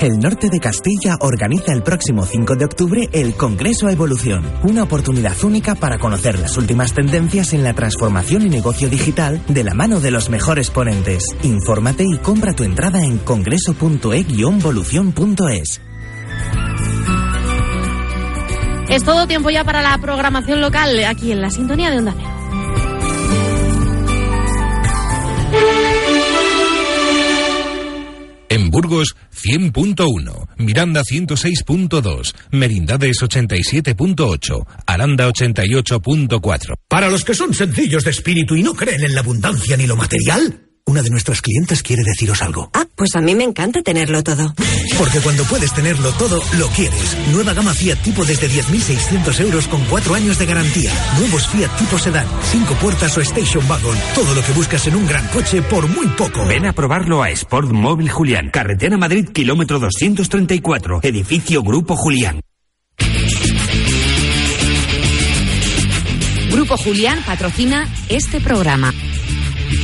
El 0.00 0.18
norte 0.18 0.48
de 0.50 0.58
Castilla 0.60 1.16
organiza 1.20 1.72
el 1.72 1.82
próximo 1.82 2.26
5 2.26 2.56
de 2.56 2.66
octubre 2.66 3.08
el 3.12 3.34
Congreso 3.34 3.88
Evolución, 3.88 4.44
una 4.62 4.82
oportunidad 4.82 5.42
única 5.42 5.74
para 5.74 5.96
conocer 5.98 6.38
las 6.38 6.58
últimas 6.58 6.92
tendencias 6.92 7.54
en 7.54 7.64
la 7.64 7.72
transformación 7.72 8.44
y 8.46 8.50
negocio 8.50 8.90
digital 8.90 9.40
de 9.48 9.64
la 9.64 9.72
mano 9.74 10.00
de 10.00 10.10
los 10.10 10.28
mejores 10.28 10.70
ponentes. 10.70 11.24
Infórmate 11.42 12.04
y 12.04 12.18
compra 12.18 12.52
tu 12.52 12.64
entrada 12.64 13.02
en 13.04 13.16
congreso.e-volución.es. 13.18 15.80
Es 18.88 19.02
todo 19.02 19.26
tiempo 19.26 19.50
ya 19.50 19.64
para 19.64 19.82
la 19.82 19.98
programación 19.98 20.60
local 20.60 21.02
aquí 21.04 21.32
en 21.32 21.40
la 21.40 21.50
sintonía 21.50 21.90
de 21.90 21.98
Onda. 21.98 22.14
Burgos 28.76 29.16
100.1, 29.32 30.48
Miranda 30.58 31.00
106.2, 31.00 32.34
Merindades 32.50 33.16
87.8, 33.22 34.66
Aranda 34.86 35.26
88.4. 35.30 36.74
Para 36.86 37.08
los 37.08 37.24
que 37.24 37.34
son 37.34 37.54
sencillos 37.54 38.04
de 38.04 38.10
espíritu 38.10 38.54
y 38.54 38.62
no 38.62 38.74
creen 38.74 39.02
en 39.02 39.14
la 39.14 39.20
abundancia 39.20 39.78
ni 39.78 39.86
lo 39.86 39.96
material, 39.96 40.65
una 40.86 41.02
de 41.02 41.10
nuestras 41.10 41.42
clientes 41.42 41.82
quiere 41.82 42.02
deciros 42.04 42.42
algo. 42.42 42.70
Ah, 42.72 42.86
pues 42.94 43.14
a 43.16 43.20
mí 43.20 43.34
me 43.34 43.44
encanta 43.44 43.82
tenerlo 43.82 44.22
todo. 44.22 44.54
Porque 44.96 45.20
cuando 45.20 45.44
puedes 45.44 45.72
tenerlo 45.74 46.12
todo, 46.12 46.40
lo 46.58 46.68
quieres. 46.68 47.16
Nueva 47.32 47.52
gama 47.52 47.74
Fiat 47.74 47.98
Tipo 48.02 48.24
desde 48.24 48.48
10.600 48.48 49.40
euros 49.40 49.66
con 49.66 49.84
4 49.84 50.14
años 50.14 50.38
de 50.38 50.46
garantía. 50.46 50.92
Nuevos 51.18 51.46
Fiat 51.48 51.76
Tipo 51.76 51.98
Sedan, 51.98 52.26
5 52.52 52.74
puertas 52.74 53.16
o 53.18 53.20
Station 53.20 53.68
Wagon. 53.68 53.96
Todo 54.14 54.34
lo 54.34 54.42
que 54.42 54.52
buscas 54.52 54.86
en 54.86 54.96
un 54.96 55.06
gran 55.06 55.26
coche 55.28 55.60
por 55.62 55.88
muy 55.88 56.06
poco. 56.08 56.46
Ven 56.46 56.66
a 56.66 56.72
probarlo 56.72 57.22
a 57.22 57.30
Sport 57.30 57.72
Móvil 57.72 58.08
Julián. 58.08 58.50
Carretera 58.50 58.96
Madrid, 58.96 59.28
kilómetro 59.28 59.78
234. 59.80 61.00
Edificio 61.02 61.62
Grupo 61.62 61.96
Julián. 61.96 62.40
Grupo 66.50 66.76
Julián 66.76 67.22
patrocina 67.26 67.88
este 68.08 68.40
programa. 68.40 68.94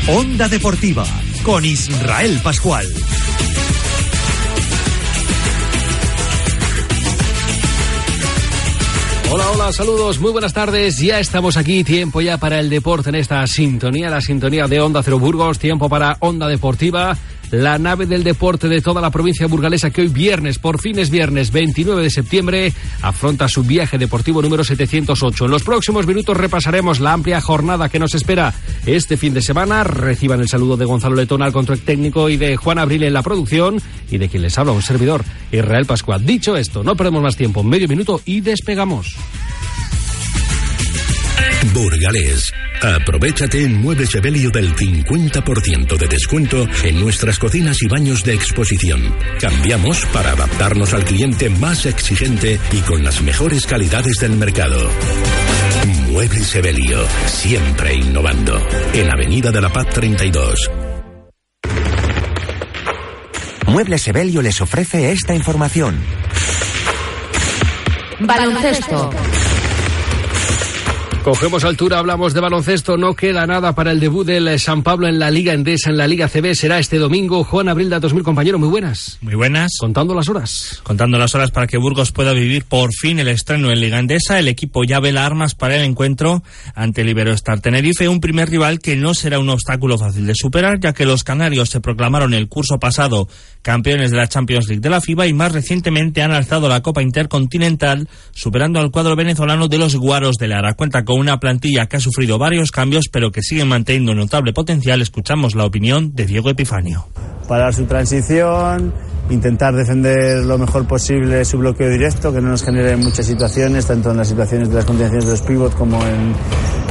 Onda 0.09 0.49
Deportiva 0.49 1.05
con 1.45 1.65
Israel 1.65 2.41
Pascual. 2.43 2.85
Hola, 9.31 9.51
hola, 9.53 9.73
saludos, 9.73 10.19
muy 10.19 10.33
buenas 10.33 10.53
tardes. 10.53 10.99
Ya 10.99 11.21
estamos 11.21 11.57
aquí, 11.57 11.85
tiempo 11.85 12.21
ya 12.21 12.37
para 12.37 12.59
el 12.59 12.69
deporte 12.69 13.11
en 13.11 13.15
esta 13.15 13.47
sintonía, 13.47 14.11
la 14.11 14.21
sintonía 14.21 14.67
de 14.67 14.81
Onda 14.81 15.05
Cero 15.05 15.21
Burgos, 15.21 15.61
tiempo 15.61 15.89
para 15.89 16.17
Onda 16.19 16.49
Deportiva 16.49 17.17
la 17.53 17.79
nave 17.79 18.07
del 18.07 18.25
deporte 18.25 18.67
de 18.67 18.81
toda 18.81 19.01
la 19.03 19.11
provincia 19.11 19.47
burgalesa 19.47 19.91
que 19.91 20.01
hoy 20.01 20.09
viernes, 20.09 20.59
por 20.59 20.81
fin 20.81 20.99
es 20.99 21.11
viernes 21.11 21.53
29 21.53 22.03
de 22.03 22.11
septiembre, 22.11 22.73
afronta 23.03 23.47
su 23.47 23.63
viaje 23.63 23.99
deportivo 23.99 24.41
número 24.41 24.65
708. 24.65 25.45
En 25.45 25.51
los 25.51 25.63
próximos 25.63 26.07
minutos 26.07 26.37
repasaremos 26.37 26.99
la 26.99 27.13
amplia 27.13 27.41
jornada 27.43 27.91
que 27.91 27.99
nos 27.99 28.15
espera 28.15 28.55
este 28.87 29.19
fin 29.19 29.35
de 29.35 29.43
semana. 29.43 29.85
Reciban 29.85 30.41
el 30.41 30.49
saludo 30.49 30.79
de 30.79 30.87
Gonzalo 30.87 31.15
Letón 31.15 31.43
al 31.43 31.53
control 31.53 31.81
técnico 31.81 32.31
y 32.31 32.39
de 32.39 32.57
Juan 32.57 32.79
Abril 32.79 33.03
en 33.03 33.13
la 33.13 33.23
producción 33.23 33.81
y 34.11 34.17
de 34.17 34.29
quien 34.29 34.43
les 34.43 34.57
habla 34.59 34.73
un 34.73 34.83
servidor, 34.83 35.23
Israel 35.53 35.85
Pascual. 35.85 36.25
Dicho 36.25 36.57
esto, 36.57 36.83
no 36.83 36.97
perdemos 36.97 37.23
más 37.23 37.37
tiempo, 37.37 37.63
medio 37.63 37.87
minuto 37.87 38.23
y 38.25 38.41
despegamos. 38.41 39.15
Burgalés. 41.73 42.53
Aprovechate 42.83 43.65
en 43.65 43.81
Muebles 43.81 44.15
Evelio 44.15 44.51
del 44.51 44.75
50% 44.75 45.97
de 45.97 46.09
descuento 46.09 46.69
en 46.85 47.01
nuestras 47.01 47.39
cocinas 47.39 47.81
y 47.83 47.89
baños 47.89 48.25
de 48.25 48.35
exposición. 48.35 49.15
Cambiamos 49.41 50.05
para 50.07 50.33
adaptarnos 50.33 50.93
al 50.93 51.05
cliente 51.05 51.49
más 51.49 51.87
exigente 51.87 52.59
y 52.73 52.81
con 52.81 53.05
las 53.05 53.23
mejores 53.23 53.67
calidades 53.67 54.17
del 54.17 54.33
mercado. 54.33 54.91
Muebles 56.11 56.55
Evelio, 56.55 57.07
siempre 57.27 57.95
innovando. 57.95 58.61
En 58.93 59.11
Avenida 59.11 59.51
de 59.51 59.61
la 59.61 59.73
Paz 59.73 59.87
32. 59.91 60.71
Muebles 63.67 64.07
Evelio 64.07 64.43
les 64.43 64.61
ofrece 64.61 65.13
esta 65.13 65.35
información. 65.35 65.99
Baloncesto. 68.21 69.11
Cogemos 71.25 71.63
altura, 71.63 72.01
hablamos 72.01 72.35
de 72.35 72.41
baloncesto, 72.41 72.97
no 72.97 73.15
queda 73.15 73.47
nada 73.47 73.77
para 73.77 73.93
el 73.93 74.01
debut 74.01 74.27
del 74.27 74.59
San 74.59 74.83
Pablo 74.83 75.07
en 75.07 75.21
la 75.21 75.31
Liga 75.31 75.53
Endesa, 75.53 75.89
en 75.89 75.97
la 75.97 76.09
Liga 76.09 76.27
CB, 76.27 76.57
será 76.57 76.81
este 76.81 76.99
domingo. 76.99 77.45
Juan 77.45 77.69
Abril 77.69 77.91
da 77.91 78.01
2000, 78.01 78.25
compañero, 78.25 78.59
muy 78.59 78.69
buenas. 78.69 79.19
Muy 79.21 79.37
buenas. 79.37 79.71
Contando 79.79 80.17
las 80.17 80.29
horas. 80.29 80.81
Contando 80.83 81.19
las 81.19 81.33
horas 81.37 81.53
para 81.53 81.69
que 81.69 81.77
Burgos 81.77 82.11
pueda 82.11 82.33
vivir 82.33 82.65
por 82.65 82.91
fin 82.93 83.21
el 83.21 83.29
estreno 83.29 83.71
en 83.71 83.81
Liga 83.81 84.01
Endesa. 84.01 84.41
El 84.41 84.49
equipo 84.49 84.83
ya 84.83 84.99
vela 84.99 85.25
armas 85.25 85.55
para 85.55 85.77
el 85.77 85.85
encuentro 85.85 86.43
ante 86.75 87.03
el 87.03 87.11
Iberostar 87.11 87.61
Tenerife, 87.61 88.09
un 88.09 88.19
primer 88.19 88.51
rival 88.51 88.81
que 88.81 88.97
no 88.97 89.15
será 89.15 89.39
un 89.39 89.49
obstáculo 89.49 89.99
fácil 89.99 90.27
de 90.27 90.35
superar, 90.35 90.81
ya 90.81 90.93
que 90.93 91.07
los 91.07 91.23
canarios 91.23 91.71
se 91.71 91.81
proclamaron 91.81 92.35
el 92.35 92.49
curso 92.49 92.81
pasado 92.81 93.29
campeones 93.63 94.11
de 94.11 94.17
la 94.17 94.27
Champions 94.27 94.67
League 94.67 94.81
de 94.81 94.91
la 94.91 95.01
FIBA 95.01 95.29
y 95.29 95.33
más 95.33 95.53
recientemente 95.53 96.21
han 96.21 96.33
alzado 96.33 96.69
la 96.69 96.83
Copa 96.83 97.01
Intercontinental, 97.01 98.09
superando 98.33 98.81
al 98.81 98.91
cuadro 98.91 99.15
venezolano 99.15 99.69
de 99.69 99.79
los 99.79 99.95
Guaros 99.95 100.35
de 100.37 100.49
Lara. 100.49 100.75
Cuenta 100.75 101.05
con 101.05 101.12
una 101.15 101.39
plantilla 101.41 101.87
que 101.87 101.97
ha 101.97 102.01
sufrido 102.01 102.39
varios 102.39 102.71
cambios, 102.71 103.07
pero 103.11 103.31
que 103.31 103.43
sigue 103.43 103.65
manteniendo 103.65 104.15
notable 104.15 104.53
potencial. 104.53 105.03
Escuchamos 105.03 105.55
la 105.55 105.65
opinión 105.65 106.15
de 106.15 106.27
Diego 106.27 106.51
Epifanio. 106.51 107.07
Para 107.49 107.73
su 107.73 107.85
transición, 107.85 108.93
intentar 109.31 109.75
defender 109.75 110.45
lo 110.45 110.59
mejor 110.59 110.87
posible 110.87 111.45
su 111.45 111.59
bloqueo 111.59 111.91
directo, 111.91 112.33
que 112.33 112.41
no 112.41 112.49
nos 112.49 112.65
genere 112.65 112.97
muchas 112.97 113.27
situaciones, 113.27 113.87
tanto 113.87 114.11
en 114.11 114.17
las 114.19 114.29
situaciones 114.29 114.69
de 114.69 114.75
las 114.77 114.85
continuaciones 114.85 115.27
de 115.27 115.31
los 115.33 115.43
pivots 115.43 115.75
como 115.75 116.05
en, 116.05 116.35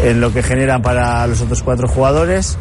en 0.03 0.21
lo 0.21 0.33
que 0.33 0.43
generan 0.43 0.81
para 0.81 1.25
los 1.27 1.41
otros 1.41 1.63
cuatro 1.63 1.87
jugadores 1.87 2.57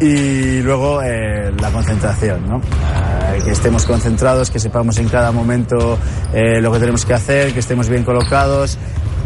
y 0.00 0.62
luego 0.62 1.02
eh, 1.02 1.52
la 1.60 1.70
concentración, 1.70 2.48
¿no? 2.48 2.58
Eh, 2.58 3.42
que 3.44 3.50
estemos 3.50 3.84
concentrados, 3.84 4.50
que 4.50 4.58
sepamos 4.58 4.98
en 4.98 5.08
cada 5.08 5.30
momento 5.30 5.98
eh, 6.32 6.60
lo 6.60 6.72
que 6.72 6.78
tenemos 6.78 7.04
que 7.04 7.14
hacer, 7.14 7.52
que 7.52 7.60
estemos 7.60 7.88
bien 7.88 8.02
colocados, 8.02 8.78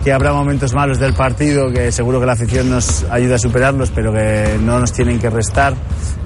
que 0.02 0.12
habrá 0.12 0.32
momentos 0.32 0.74
malos 0.74 0.98
del 0.98 1.14
partido 1.14 1.70
que 1.72 1.92
seguro 1.92 2.18
que 2.20 2.26
la 2.26 2.32
afición 2.32 2.70
nos 2.70 3.04
ayuda 3.04 3.36
a 3.36 3.38
superarlos, 3.38 3.90
pero 3.90 4.12
que 4.12 4.58
no 4.60 4.80
nos 4.80 4.92
tienen 4.92 5.18
que 5.18 5.30
restar 5.30 5.74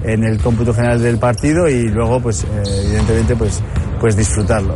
en 0.03 0.23
el 0.23 0.39
cómputo 0.39 0.73
general 0.73 1.01
del 1.01 1.19
partido 1.19 1.69
y 1.69 1.87
luego, 1.87 2.19
pues 2.19 2.45
evidentemente, 2.83 3.35
pues, 3.35 3.61
pues 3.99 4.17
disfrutarlo. 4.17 4.75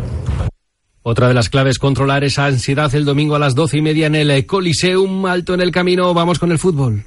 Otra 1.02 1.28
de 1.28 1.34
las 1.34 1.50
claves 1.50 1.80
controlar 1.80 2.24
esa 2.24 2.46
ansiedad 2.46 2.94
el 2.96 3.04
domingo 3.04 3.36
a 3.36 3.40
las 3.40 3.56
doce 3.56 3.78
y 3.78 3.82
media 3.82 4.08
en 4.08 4.16
el 4.16 4.46
Coliseum, 4.46 5.26
alto 5.26 5.54
en 5.54 5.62
el 5.62 5.72
camino. 5.72 6.14
Vamos 6.14 6.40
con 6.40 6.52
el 6.52 6.60
fútbol. 6.60 7.04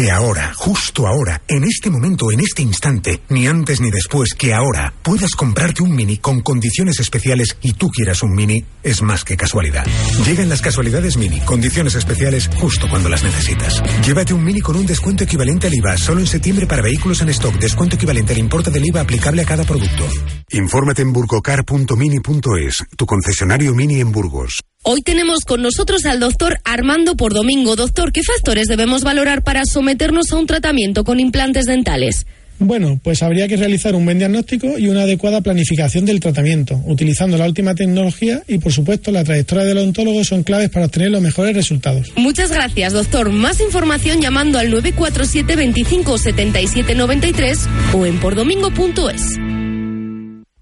Que 0.00 0.10
ahora, 0.10 0.54
justo 0.56 1.06
ahora, 1.06 1.42
en 1.46 1.62
este 1.62 1.90
momento, 1.90 2.32
en 2.32 2.40
este 2.40 2.62
instante, 2.62 3.20
ni 3.28 3.46
antes 3.46 3.82
ni 3.82 3.90
después, 3.90 4.32
que 4.32 4.54
ahora 4.54 4.94
puedas 5.02 5.32
comprarte 5.32 5.82
un 5.82 5.94
mini 5.94 6.16
con 6.16 6.40
condiciones 6.40 7.00
especiales 7.00 7.58
y 7.60 7.74
tú 7.74 7.90
quieras 7.90 8.22
un 8.22 8.34
mini, 8.34 8.64
es 8.82 9.02
más 9.02 9.24
que 9.24 9.36
casualidad. 9.36 9.84
Llegan 10.24 10.48
las 10.48 10.62
casualidades 10.62 11.18
mini, 11.18 11.40
condiciones 11.40 11.96
especiales 11.96 12.48
justo 12.58 12.88
cuando 12.88 13.10
las 13.10 13.22
necesitas. 13.22 13.82
Llévate 14.02 14.32
un 14.32 14.42
mini 14.42 14.62
con 14.62 14.76
un 14.76 14.86
descuento 14.86 15.24
equivalente 15.24 15.66
al 15.66 15.74
IVA, 15.74 15.98
solo 15.98 16.20
en 16.20 16.26
septiembre 16.26 16.66
para 16.66 16.80
vehículos 16.80 17.20
en 17.20 17.28
stock, 17.28 17.56
descuento 17.56 17.96
equivalente 17.96 18.32
al 18.32 18.38
importe 18.38 18.70
del 18.70 18.86
IVA 18.86 19.02
aplicable 19.02 19.42
a 19.42 19.44
cada 19.44 19.64
producto. 19.64 20.08
Infórmate 20.48 21.02
en 21.02 21.12
burgocar.mini.es, 21.12 22.86
tu 22.96 23.04
concesionario 23.04 23.74
mini 23.74 24.00
en 24.00 24.12
Burgos. 24.12 24.62
Hoy 24.82 25.02
tenemos 25.02 25.44
con 25.44 25.60
nosotros 25.60 26.06
al 26.06 26.20
doctor 26.20 26.58
Armando 26.64 27.14
por 27.14 27.34
domingo. 27.34 27.76
Doctor, 27.76 28.12
¿qué 28.12 28.22
factores 28.22 28.66
debemos 28.66 29.04
valorar 29.04 29.44
para 29.44 29.60
someternos 29.70 30.32
a 30.32 30.36
un 30.36 30.46
tratamiento 30.46 31.04
con 31.04 31.20
implantes 31.20 31.66
dentales? 31.66 32.24
Bueno, 32.58 32.98
pues 33.02 33.22
habría 33.22 33.46
que 33.46 33.58
realizar 33.58 33.94
un 33.94 34.06
buen 34.06 34.18
diagnóstico 34.18 34.78
y 34.78 34.88
una 34.88 35.02
adecuada 35.02 35.42
planificación 35.42 36.06
del 36.06 36.18
tratamiento, 36.18 36.82
utilizando 36.86 37.36
la 37.36 37.46
última 37.46 37.74
tecnología 37.74 38.42
y, 38.48 38.56
por 38.56 38.72
supuesto, 38.72 39.10
la 39.10 39.22
trayectoria 39.22 39.64
del 39.64 39.76
odontólogo 39.76 40.24
son 40.24 40.44
claves 40.44 40.70
para 40.70 40.86
obtener 40.86 41.10
los 41.10 41.20
mejores 41.20 41.54
resultados. 41.54 42.10
Muchas 42.16 42.50
gracias, 42.50 42.94
doctor. 42.94 43.28
Más 43.28 43.60
información 43.60 44.22
llamando 44.22 44.58
al 44.58 44.70
947 44.70 45.56
25 45.56 46.16
77 46.16 46.94
93 46.94 47.68
o 47.92 48.06
en 48.06 48.18
pordomingo.es. 48.18 49.49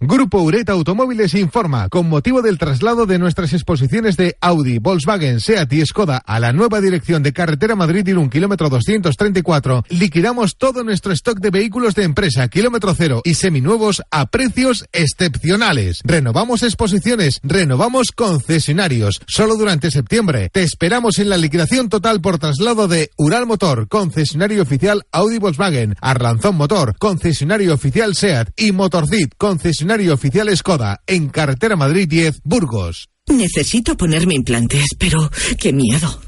Grupo 0.01 0.41
Ureta 0.43 0.75
Automóviles 0.75 1.35
informa, 1.35 1.89
con 1.89 2.09
motivo 2.09 2.41
del 2.41 2.57
traslado 2.57 3.05
de 3.05 3.19
nuestras 3.19 3.53
exposiciones 3.53 4.17
de 4.17 4.37
Audi, 4.41 4.79
Volkswagen, 4.79 5.41
Seat 5.41 5.73
y 5.73 5.85
Skoda 5.85 6.19
a 6.19 6.39
la 6.39 6.53
nueva 6.53 6.81
dirección 6.81 7.25
de 7.25 7.33
carretera 7.33 7.75
Madrid-Irún, 7.75 8.31
kilómetro 8.31 8.69
234, 8.69 9.87
liquidamos 9.89 10.57
todo 10.57 10.85
nuestro 10.85 11.11
stock 11.11 11.41
de 11.41 11.51
vehículos 11.51 11.97
de 11.97 12.05
empresa, 12.05 12.47
kilómetro 12.47 12.95
cero 12.95 13.23
y 13.25 13.35
seminuevos 13.35 14.01
a 14.13 14.27
precios 14.27 14.87
excepcionales. 14.93 15.99
Renovamos 16.05 16.63
exposiciones, 16.63 17.41
renovamos 17.43 18.13
concesionarios, 18.13 19.21
solo 19.27 19.57
durante 19.57 19.91
septiembre. 19.91 20.49
Te 20.53 20.63
esperamos 20.63 21.19
en 21.19 21.29
la 21.29 21.39
liquidación 21.39 21.89
total 21.89 22.21
por 22.21 22.39
traslado 22.39 22.87
de 22.87 23.11
Ural 23.17 23.47
Motor, 23.47 23.89
concesionario 23.89 24.63
oficial 24.63 25.03
Audi 25.11 25.39
Volkswagen, 25.39 25.97
Arlanzón 26.01 26.55
Motor, 26.55 26.95
concesionario 27.01 27.75
oficial 27.75 28.15
Seat 28.15 28.51
y 28.57 28.71
Motorcid, 28.71 29.31
concesionario 29.37 29.88
oficial 30.13 30.55
Skoda, 30.57 31.01
en 31.07 31.29
Carretera 31.29 31.77
Madrid 31.77 32.07
10, 32.09 32.41
Burgos. 32.45 33.09
Necesito 33.29 33.97
ponerme 33.97 34.35
implantes, 34.35 34.85
pero 34.99 35.31
qué 35.59 35.73
miedo. 35.73 36.21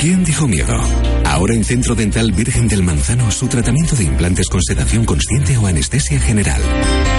¿Quién 0.00 0.24
dijo 0.24 0.48
miedo? 0.48 0.74
Ahora 1.24 1.54
en 1.54 1.64
Centro 1.64 1.94
Dental 1.94 2.32
Virgen 2.32 2.68
del 2.68 2.82
Manzano 2.82 3.30
su 3.30 3.46
tratamiento 3.46 3.94
de 3.94 4.04
implantes 4.04 4.48
con 4.48 4.60
sedación 4.60 5.04
consciente 5.04 5.56
o 5.56 5.66
anestesia 5.66 6.18
general. 6.18 6.60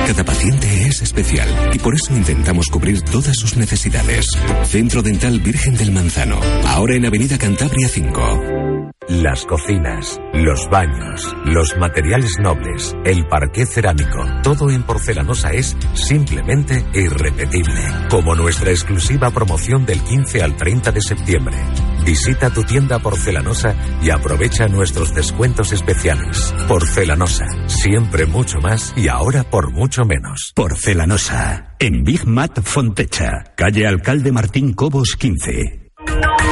Cada 0.06 0.26
paciente 0.26 0.88
es 0.88 1.02
especial 1.02 1.48
y 1.74 1.80
por 1.80 1.96
eso 1.96 2.14
intentamos 2.14 2.68
cubrir 2.68 3.02
todas 3.02 3.38
sus 3.38 3.56
necesidades. 3.56 4.26
Centro 4.66 5.02
Dental 5.02 5.40
Virgen 5.40 5.76
del 5.76 5.92
Manzano, 5.92 6.40
ahora 6.68 6.96
en 6.96 7.06
Avenida 7.06 7.38
Cantabria 7.38 7.88
5. 7.88 8.93
Las 9.10 9.46
cocinas, 9.46 10.18
los 10.34 10.70
baños, 10.70 11.36
los 11.44 11.76
materiales 11.78 12.40
nobles, 12.40 12.96
el 13.04 13.28
parqué 13.28 13.66
cerámico, 13.66 14.24
todo 14.44 14.72
en 14.72 14.84
porcelanosa 14.84 15.52
es 15.52 15.76
simplemente 15.94 16.86
irrepetible. 16.94 17.82
Como 18.10 18.34
nuestra 18.34 18.72
exclusiva 18.72 19.30
promoción 19.32 19.86
del 19.86 20.02
15 20.02 20.42
al 20.42 20.56
30 20.56 20.94
de 20.94 21.02
septiembre. 21.02 21.58
Visita 22.06 22.50
tu 22.50 22.64
tienda 22.64 23.00
porcelanosa 23.00 23.76
y 24.02 24.10
aprovecha 24.10 24.68
nuestros 24.68 25.14
descuentos 25.14 25.74
especiales. 25.74 26.56
Porcelanosa, 26.70 27.46
siempre 27.68 28.26
mucho 28.26 28.60
más 28.60 28.94
y 28.96 29.10
ahora 29.10 29.44
por 29.44 29.72
mucho 29.72 30.06
menos. 30.06 30.54
Porcelanosa, 30.56 31.76
en 31.78 32.06
Big 32.06 32.26
Mat 32.26 32.62
Fontecha, 32.62 33.54
calle 33.58 33.86
Alcalde 33.86 34.32
Martín 34.32 34.72
Cobos 34.74 35.18
15. 35.18 35.92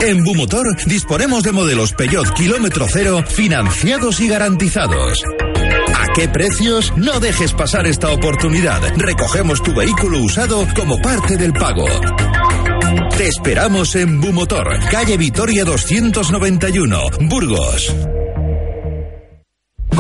En 0.04 0.24
Bumotor 0.24 0.66
disponemos 0.88 1.44
de 1.44 1.52
modelos 1.52 1.94
Peugeot 1.94 2.34
kilómetro 2.34 2.88
cero 2.90 3.24
financiados 3.28 4.20
y 4.20 4.28
garantizados. 4.28 5.24
¿A 5.96 6.14
qué 6.16 6.28
precios? 6.28 6.92
No 6.98 7.20
dejes 7.20 7.54
pasar 7.54 7.86
esta 7.86 8.10
oportunidad. 8.10 8.82
Recogemos 8.98 9.62
tu 9.62 9.76
vehículo 9.76 10.20
usado 10.24 10.68
como 10.76 10.98
parte 10.98 11.38
del 11.38 11.54
pago. 11.54 11.86
Te 13.16 13.28
esperamos 13.28 13.96
en 13.96 14.20
Bumotor, 14.20 14.80
calle 14.90 15.18
Vitoria 15.18 15.66
291, 15.66 17.02
Burgos. 17.22 17.96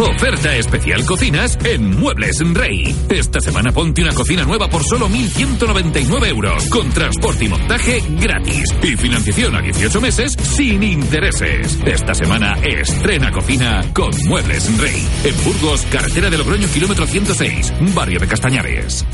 Oferta 0.02 0.56
especial 0.56 1.06
cocinas 1.06 1.60
en 1.64 2.00
Muebles 2.00 2.40
Rey. 2.56 2.96
Esta 3.08 3.40
semana 3.40 3.72
ponte 3.72 4.02
una 4.02 4.16
cocina 4.16 4.44
nueva 4.44 4.68
por 4.68 4.84
solo 4.84 5.08
1.199 5.08 6.28
euros, 6.28 6.68
con 6.70 6.90
transporte 6.90 7.46
y 7.46 7.50
montaje 7.50 8.02
gratis 8.20 8.66
y 8.82 8.98
financiación 8.98 9.56
a 9.56 9.62
18 9.62 10.02
meses 10.02 10.34
sin 10.34 10.82
intereses. 10.82 11.78
Esta 11.86 12.16
semana 12.16 12.58
estrena 12.64 13.32
cocina 13.32 13.86
con 13.94 14.10
Muebles 14.28 14.76
Rey. 14.80 15.08
En 15.24 15.44
Burgos, 15.44 15.86
carretera 15.92 16.32
de 16.32 16.38
Logroño, 16.40 16.68
kilómetro 16.74 17.06
106, 17.06 17.72
barrio 17.94 18.20
de 18.20 18.28
Castañares. 18.28 19.06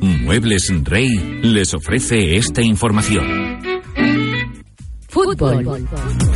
Muebles 0.00 0.72
Rey 0.84 1.40
les 1.42 1.74
ofrece 1.74 2.36
esta 2.36 2.62
información. 2.62 3.77
Fútbol. 5.08 6.27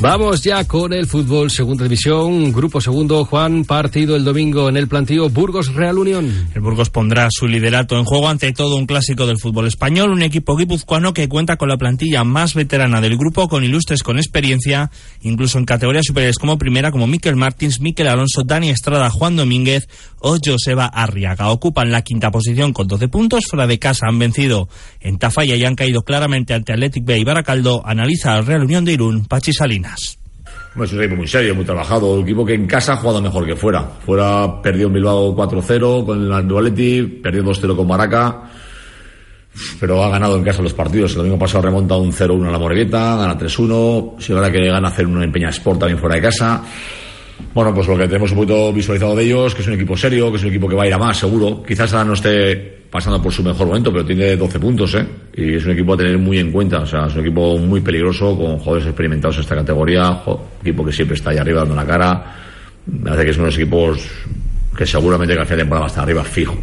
Vamos 0.00 0.42
ya 0.42 0.62
con 0.62 0.92
el 0.92 1.06
fútbol, 1.08 1.50
segunda 1.50 1.82
división, 1.82 2.52
grupo 2.52 2.80
segundo, 2.80 3.24
Juan, 3.24 3.64
partido 3.64 4.14
el 4.14 4.22
domingo 4.22 4.68
en 4.68 4.76
el 4.76 4.86
plantío 4.86 5.28
Burgos 5.28 5.74
Real 5.74 5.98
Unión. 5.98 6.48
El 6.54 6.60
Burgos 6.60 6.88
pondrá 6.88 7.26
su 7.32 7.48
liderato 7.48 7.98
en 7.98 8.04
juego 8.04 8.28
ante 8.28 8.52
todo 8.52 8.76
un 8.76 8.86
clásico 8.86 9.26
del 9.26 9.40
fútbol 9.40 9.66
español, 9.66 10.12
un 10.12 10.22
equipo 10.22 10.56
guipuzcoano 10.56 11.12
que 11.12 11.28
cuenta 11.28 11.56
con 11.56 11.68
la 11.68 11.78
plantilla 11.78 12.22
más 12.22 12.54
veterana 12.54 13.00
del 13.00 13.16
grupo, 13.16 13.48
con 13.48 13.64
ilustres 13.64 14.04
con 14.04 14.18
experiencia, 14.18 14.92
incluso 15.22 15.58
en 15.58 15.64
categorías 15.64 16.06
superiores 16.06 16.38
como 16.38 16.58
primera, 16.58 16.92
como 16.92 17.08
Miquel 17.08 17.34
Martins, 17.34 17.80
Miquel 17.80 18.06
Alonso, 18.06 18.44
Dani 18.44 18.70
Estrada, 18.70 19.10
Juan 19.10 19.34
Domínguez 19.34 19.88
o 20.20 20.36
Joseba 20.42 20.86
Arriaga. 20.86 21.50
Ocupan 21.50 21.90
la 21.90 22.02
quinta 22.02 22.30
posición 22.30 22.72
con 22.72 22.86
12 22.86 23.08
puntos, 23.08 23.46
fuera 23.50 23.66
de 23.66 23.80
casa 23.80 24.06
han 24.08 24.18
vencido 24.20 24.68
en 25.00 25.18
Tafalla 25.18 25.56
y 25.56 25.64
han 25.64 25.74
caído 25.74 26.02
claramente 26.02 26.54
ante 26.54 26.72
Athletic 26.72 27.08
y 27.08 27.24
Baracaldo. 27.24 27.82
Analiza 27.84 28.34
al 28.34 28.46
Real 28.46 28.62
Unión 28.62 28.84
de 28.84 28.92
Irún, 28.92 29.24
Pachi 29.24 29.52
Salinas. 29.52 29.87
Es 30.84 30.92
un 30.92 31.00
equipo 31.00 31.16
muy 31.16 31.26
serio, 31.26 31.54
muy 31.54 31.64
trabajado. 31.64 32.14
Un 32.14 32.22
equipo 32.22 32.44
que 32.44 32.54
en 32.54 32.66
casa 32.66 32.92
ha 32.92 32.96
jugado 32.96 33.20
mejor 33.20 33.44
que 33.46 33.56
fuera. 33.56 33.82
Fuera 33.82 34.62
perdió 34.62 34.86
en 34.86 34.92
Bilbao 34.92 35.34
4-0 35.34 36.06
con 36.06 36.32
el 36.32 36.48
Dualetti, 36.48 37.02
perdió 37.22 37.42
2-0 37.42 37.76
con 37.76 37.86
Maraca. 37.86 38.42
Pero 39.80 40.04
ha 40.04 40.08
ganado 40.08 40.36
en 40.36 40.44
casa 40.44 40.62
los 40.62 40.74
partidos. 40.74 41.12
El 41.12 41.18
domingo 41.18 41.38
pasado 41.38 41.62
remonta 41.62 41.96
un 41.96 42.12
0-1 42.12 42.48
a 42.48 42.52
la 42.52 42.58
Morevieta, 42.58 43.16
gana 43.16 43.36
3-1. 43.36 44.20
Si 44.20 44.32
ahora 44.32 44.52
que 44.52 44.68
gana 44.68 44.88
hacer 44.88 45.06
un 45.06 45.22
empeña 45.22 45.48
Sport 45.48 45.80
también 45.80 45.98
fuera 45.98 46.14
de 46.14 46.22
casa. 46.22 46.62
Bueno, 47.54 47.74
pues 47.74 47.86
lo 47.88 47.96
que 47.96 48.06
tenemos 48.06 48.30
un 48.32 48.38
poquito 48.38 48.72
visualizado 48.72 49.16
de 49.16 49.24
ellos, 49.24 49.54
que 49.54 49.62
es 49.62 49.68
un 49.68 49.74
equipo 49.74 49.96
serio, 49.96 50.30
que 50.30 50.36
es 50.36 50.42
un 50.42 50.50
equipo 50.50 50.68
que 50.68 50.76
va 50.76 50.84
a 50.84 50.86
ir 50.86 50.94
a 50.94 50.98
más, 50.98 51.16
seguro. 51.16 51.62
Quizás 51.62 51.92
ahora 51.92 52.04
no 52.04 52.14
esté 52.14 52.78
pasando 52.90 53.20
por 53.20 53.32
su 53.32 53.42
mejor 53.42 53.66
momento, 53.66 53.92
pero 53.92 54.04
tiene 54.04 54.36
12 54.36 54.60
puntos, 54.60 54.94
¿eh? 54.94 55.06
Y 55.36 55.54
es 55.54 55.64
un 55.64 55.72
equipo 55.72 55.94
a 55.94 55.96
tener 55.96 56.18
muy 56.18 56.38
en 56.38 56.50
cuenta. 56.50 56.80
O 56.80 56.86
sea, 56.86 57.06
es 57.06 57.14
un 57.14 57.20
equipo 57.20 57.58
muy 57.58 57.80
peligroso, 57.80 58.36
con 58.36 58.58
jugadores 58.58 58.86
experimentados 58.86 59.36
en 59.36 59.42
esta 59.42 59.56
categoría, 59.56 60.22
equipo 60.62 60.84
que 60.84 60.92
siempre 60.92 61.16
está 61.16 61.30
ahí 61.30 61.38
arriba 61.38 61.60
dando 61.60 61.74
la 61.74 61.86
cara. 61.86 62.36
Me 62.86 63.10
parece 63.10 63.24
que 63.24 63.30
es 63.30 63.36
uno 63.36 63.46
de 63.46 63.50
los 63.50 63.58
equipos 63.58 64.10
que 64.76 64.86
seguramente 64.86 65.34
que 65.34 65.40
al 65.40 65.46
temporada 65.46 65.80
va 65.80 65.86
a 65.86 65.88
estar 65.88 66.04
arriba 66.04 66.24
fijo. 66.24 66.56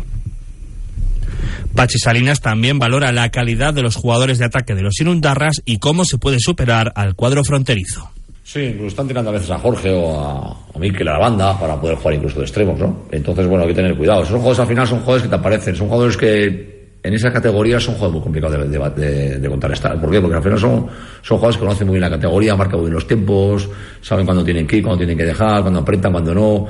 Pachi 1.75 1.99
Salinas 1.99 2.39
también 2.39 2.79
valora 2.79 3.11
la 3.11 3.29
calidad 3.29 3.73
de 3.73 3.81
los 3.81 3.97
jugadores 3.97 4.39
de 4.39 4.45
ataque 4.45 4.75
de 4.75 4.81
los 4.81 4.99
Inundarras 5.01 5.61
y 5.65 5.79
cómo 5.79 6.05
se 6.05 6.17
puede 6.17 6.39
superar 6.39 6.93
al 6.95 7.15
cuadro 7.15 7.43
fronterizo. 7.43 8.14
Sí, 8.45 8.59
incluso 8.59 8.89
están 8.89 9.07
tirando 9.07 9.31
a 9.31 9.33
veces 9.33 9.49
a 9.49 9.57
Jorge 9.57 9.91
o 9.91 10.21
a, 10.21 10.51
a 10.75 10.77
Mikel 10.77 11.07
a 11.07 11.13
la 11.13 11.17
banda 11.17 11.59
para 11.59 11.81
poder 11.81 11.97
jugar 11.97 12.13
incluso 12.13 12.37
de 12.37 12.45
extremos, 12.45 12.77
¿no? 12.79 13.05
Entonces, 13.09 13.47
bueno, 13.47 13.63
hay 13.63 13.69
que 13.69 13.75
tener 13.75 13.97
cuidado. 13.97 14.23
Son 14.23 14.35
jugadores 14.35 14.59
al 14.59 14.67
final, 14.67 14.87
son 14.87 14.99
jugadores 14.99 15.23
que 15.23 15.29
te 15.29 15.35
aparecen, 15.35 15.75
son 15.75 15.87
jugadores 15.87 16.15
que 16.15 16.89
en 17.01 17.13
esa 17.15 17.33
categoría 17.33 17.79
son 17.79 17.95
jugadores 17.95 18.13
muy 18.13 18.23
complicados 18.23 18.69
de, 18.69 19.01
de, 19.01 19.39
de. 19.39 19.49
¿Por 19.49 20.11
qué? 20.11 20.21
Porque 20.21 20.35
al 20.37 20.43
final 20.43 20.59
son, 20.59 20.87
son 21.23 21.37
jugadores 21.37 21.57
que 21.57 21.63
conocen 21.63 21.87
muy 21.87 21.95
bien 21.95 22.01
la 22.01 22.09
categoría, 22.11 22.55
marcan 22.55 22.75
muy 22.77 22.85
bien 22.85 22.93
los 22.93 23.07
tiempos, 23.07 23.67
saben 24.01 24.25
cuándo 24.27 24.43
tienen 24.43 24.67
que 24.67 24.77
ir, 24.77 24.83
cuándo 24.83 24.99
tienen 24.99 25.17
que 25.17 25.25
dejar, 25.25 25.63
cuándo 25.63 25.79
apretan, 25.79 26.11
cuándo 26.11 26.35
no. 26.35 26.67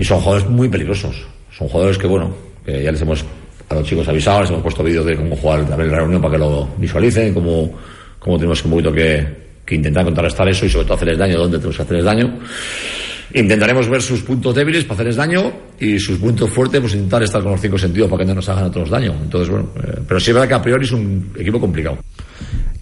Y 0.00 0.02
son 0.02 0.18
jugadores 0.18 0.50
muy 0.50 0.68
peligrosos. 0.68 1.24
Son 1.56 1.68
jugadores 1.68 1.98
que, 1.98 2.08
bueno, 2.08 2.34
que 2.64 2.82
ya 2.82 2.90
les 2.90 3.00
hemos 3.00 3.24
a 3.68 3.74
los 3.76 3.84
chicos 3.84 4.08
avisado, 4.08 4.40
les 4.40 4.50
hemos 4.50 4.62
puesto 4.62 4.82
vídeos 4.82 5.06
de 5.06 5.14
cómo 5.14 5.36
jugar 5.36 5.64
también 5.66 5.88
en 5.88 5.92
la 5.92 5.98
reunión 5.98 6.20
para 6.20 6.32
que 6.32 6.38
lo 6.38 6.68
visualicen, 6.76 7.32
cómo, 7.32 7.70
cómo 8.18 8.36
tenemos 8.38 8.64
un 8.64 8.72
poquito 8.72 8.92
que, 8.92 9.45
que 9.66 9.74
intentar 9.74 10.04
contrarrestar 10.04 10.48
eso 10.48 10.64
y 10.64 10.70
sobre 10.70 10.86
todo 10.86 10.94
hacerles 10.94 11.18
daño 11.18 11.38
donde 11.38 11.58
tenemos 11.58 11.76
que 11.76 11.82
hacerles 11.82 12.04
daño. 12.04 12.38
Intentaremos 13.34 13.88
ver 13.88 14.00
sus 14.00 14.22
puntos 14.22 14.54
débiles 14.54 14.84
para 14.84 14.94
hacerles 14.94 15.16
daño 15.16 15.52
y 15.80 15.98
sus 15.98 16.18
puntos 16.18 16.48
fuertes, 16.48 16.80
pues 16.80 16.94
intentar 16.94 17.22
estar 17.24 17.42
con 17.42 17.52
los 17.52 17.60
cinco 17.60 17.76
sentidos 17.76 18.08
para 18.08 18.22
que 18.22 18.28
no 18.28 18.36
nos 18.36 18.48
hagan 18.48 18.64
otros 18.64 18.88
daño. 18.88 19.14
Entonces, 19.20 19.50
bueno, 19.50 19.70
eh, 19.76 19.98
pero 20.06 20.20
sí 20.20 20.30
es 20.30 20.34
verdad 20.34 20.48
que 20.48 20.54
a 20.54 20.62
priori 20.62 20.84
es 20.84 20.92
un 20.92 21.32
equipo 21.36 21.60
complicado. 21.60 21.98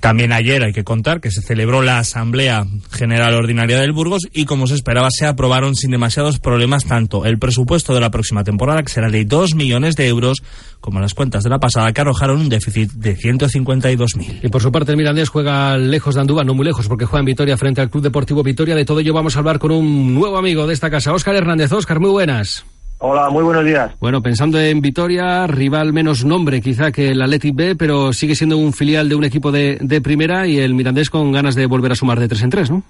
También 0.04 0.32
ayer 0.32 0.62
hay 0.62 0.74
que 0.74 0.84
contar 0.84 1.22
que 1.22 1.30
se 1.30 1.40
celebró 1.40 1.80
la 1.80 1.98
Asamblea 1.98 2.66
General 2.90 3.32
Ordinaria 3.32 3.80
del 3.80 3.92
Burgos 3.92 4.28
y 4.34 4.44
como 4.44 4.66
se 4.66 4.74
esperaba 4.74 5.08
se 5.10 5.24
aprobaron 5.24 5.74
sin 5.74 5.92
demasiados 5.92 6.40
problemas 6.40 6.84
tanto 6.84 7.24
el 7.24 7.38
presupuesto 7.38 7.94
de 7.94 8.00
la 8.00 8.10
próxima 8.10 8.44
temporada 8.44 8.82
que 8.82 8.92
será 8.92 9.08
de 9.08 9.24
2 9.24 9.54
millones 9.54 9.96
de 9.96 10.06
euros 10.06 10.42
como 10.80 11.00
las 11.00 11.14
cuentas 11.14 11.42
de 11.42 11.48
la 11.48 11.58
pasada 11.58 11.90
que 11.92 12.02
arrojaron 12.02 12.38
un 12.38 12.50
déficit 12.50 12.92
de 12.92 13.16
152.000. 13.16 14.40
Y 14.42 14.48
por 14.48 14.60
su 14.60 14.70
parte 14.70 14.90
el 14.90 14.98
Mirandés 14.98 15.30
juega 15.30 15.78
lejos 15.78 16.14
de 16.14 16.20
Andúba, 16.20 16.44
no 16.44 16.52
muy 16.52 16.66
lejos 16.66 16.86
porque 16.86 17.06
juega 17.06 17.20
en 17.20 17.26
Vitoria 17.26 17.56
frente 17.56 17.80
al 17.80 17.88
Club 17.88 18.04
Deportivo 18.04 18.42
Vitoria. 18.42 18.74
De 18.74 18.84
todo 18.84 19.00
ello 19.00 19.14
vamos 19.14 19.36
a 19.36 19.38
hablar 19.38 19.58
con 19.58 19.70
un 19.70 20.14
nuevo 20.14 20.36
amigo 20.36 20.66
de 20.66 20.74
esta 20.74 20.90
casa, 20.90 21.14
Óscar 21.14 21.34
Hernández. 21.34 21.72
Óscar, 21.72 21.98
muy 21.98 22.10
buenas. 22.10 22.66
Hola, 23.06 23.28
muy 23.28 23.44
buenos 23.44 23.66
días. 23.66 23.92
Bueno, 24.00 24.22
pensando 24.22 24.58
en 24.58 24.80
Vitoria, 24.80 25.46
rival 25.46 25.92
menos 25.92 26.24
nombre 26.24 26.62
quizá 26.62 26.90
que 26.90 27.10
el 27.10 27.20
Athletic 27.20 27.54
B, 27.54 27.76
pero 27.76 28.14
sigue 28.14 28.34
siendo 28.34 28.56
un 28.56 28.72
filial 28.72 29.10
de 29.10 29.14
un 29.14 29.24
equipo 29.24 29.52
de, 29.52 29.76
de 29.78 30.00
primera 30.00 30.46
y 30.46 30.58
el 30.58 30.72
Mirandés 30.72 31.10
con 31.10 31.30
ganas 31.30 31.54
de 31.54 31.66
volver 31.66 31.92
a 31.92 31.96
sumar 31.96 32.18
de 32.18 32.28
tres 32.28 32.42
en 32.42 32.48
tres, 32.48 32.70
¿no? 32.70 32.82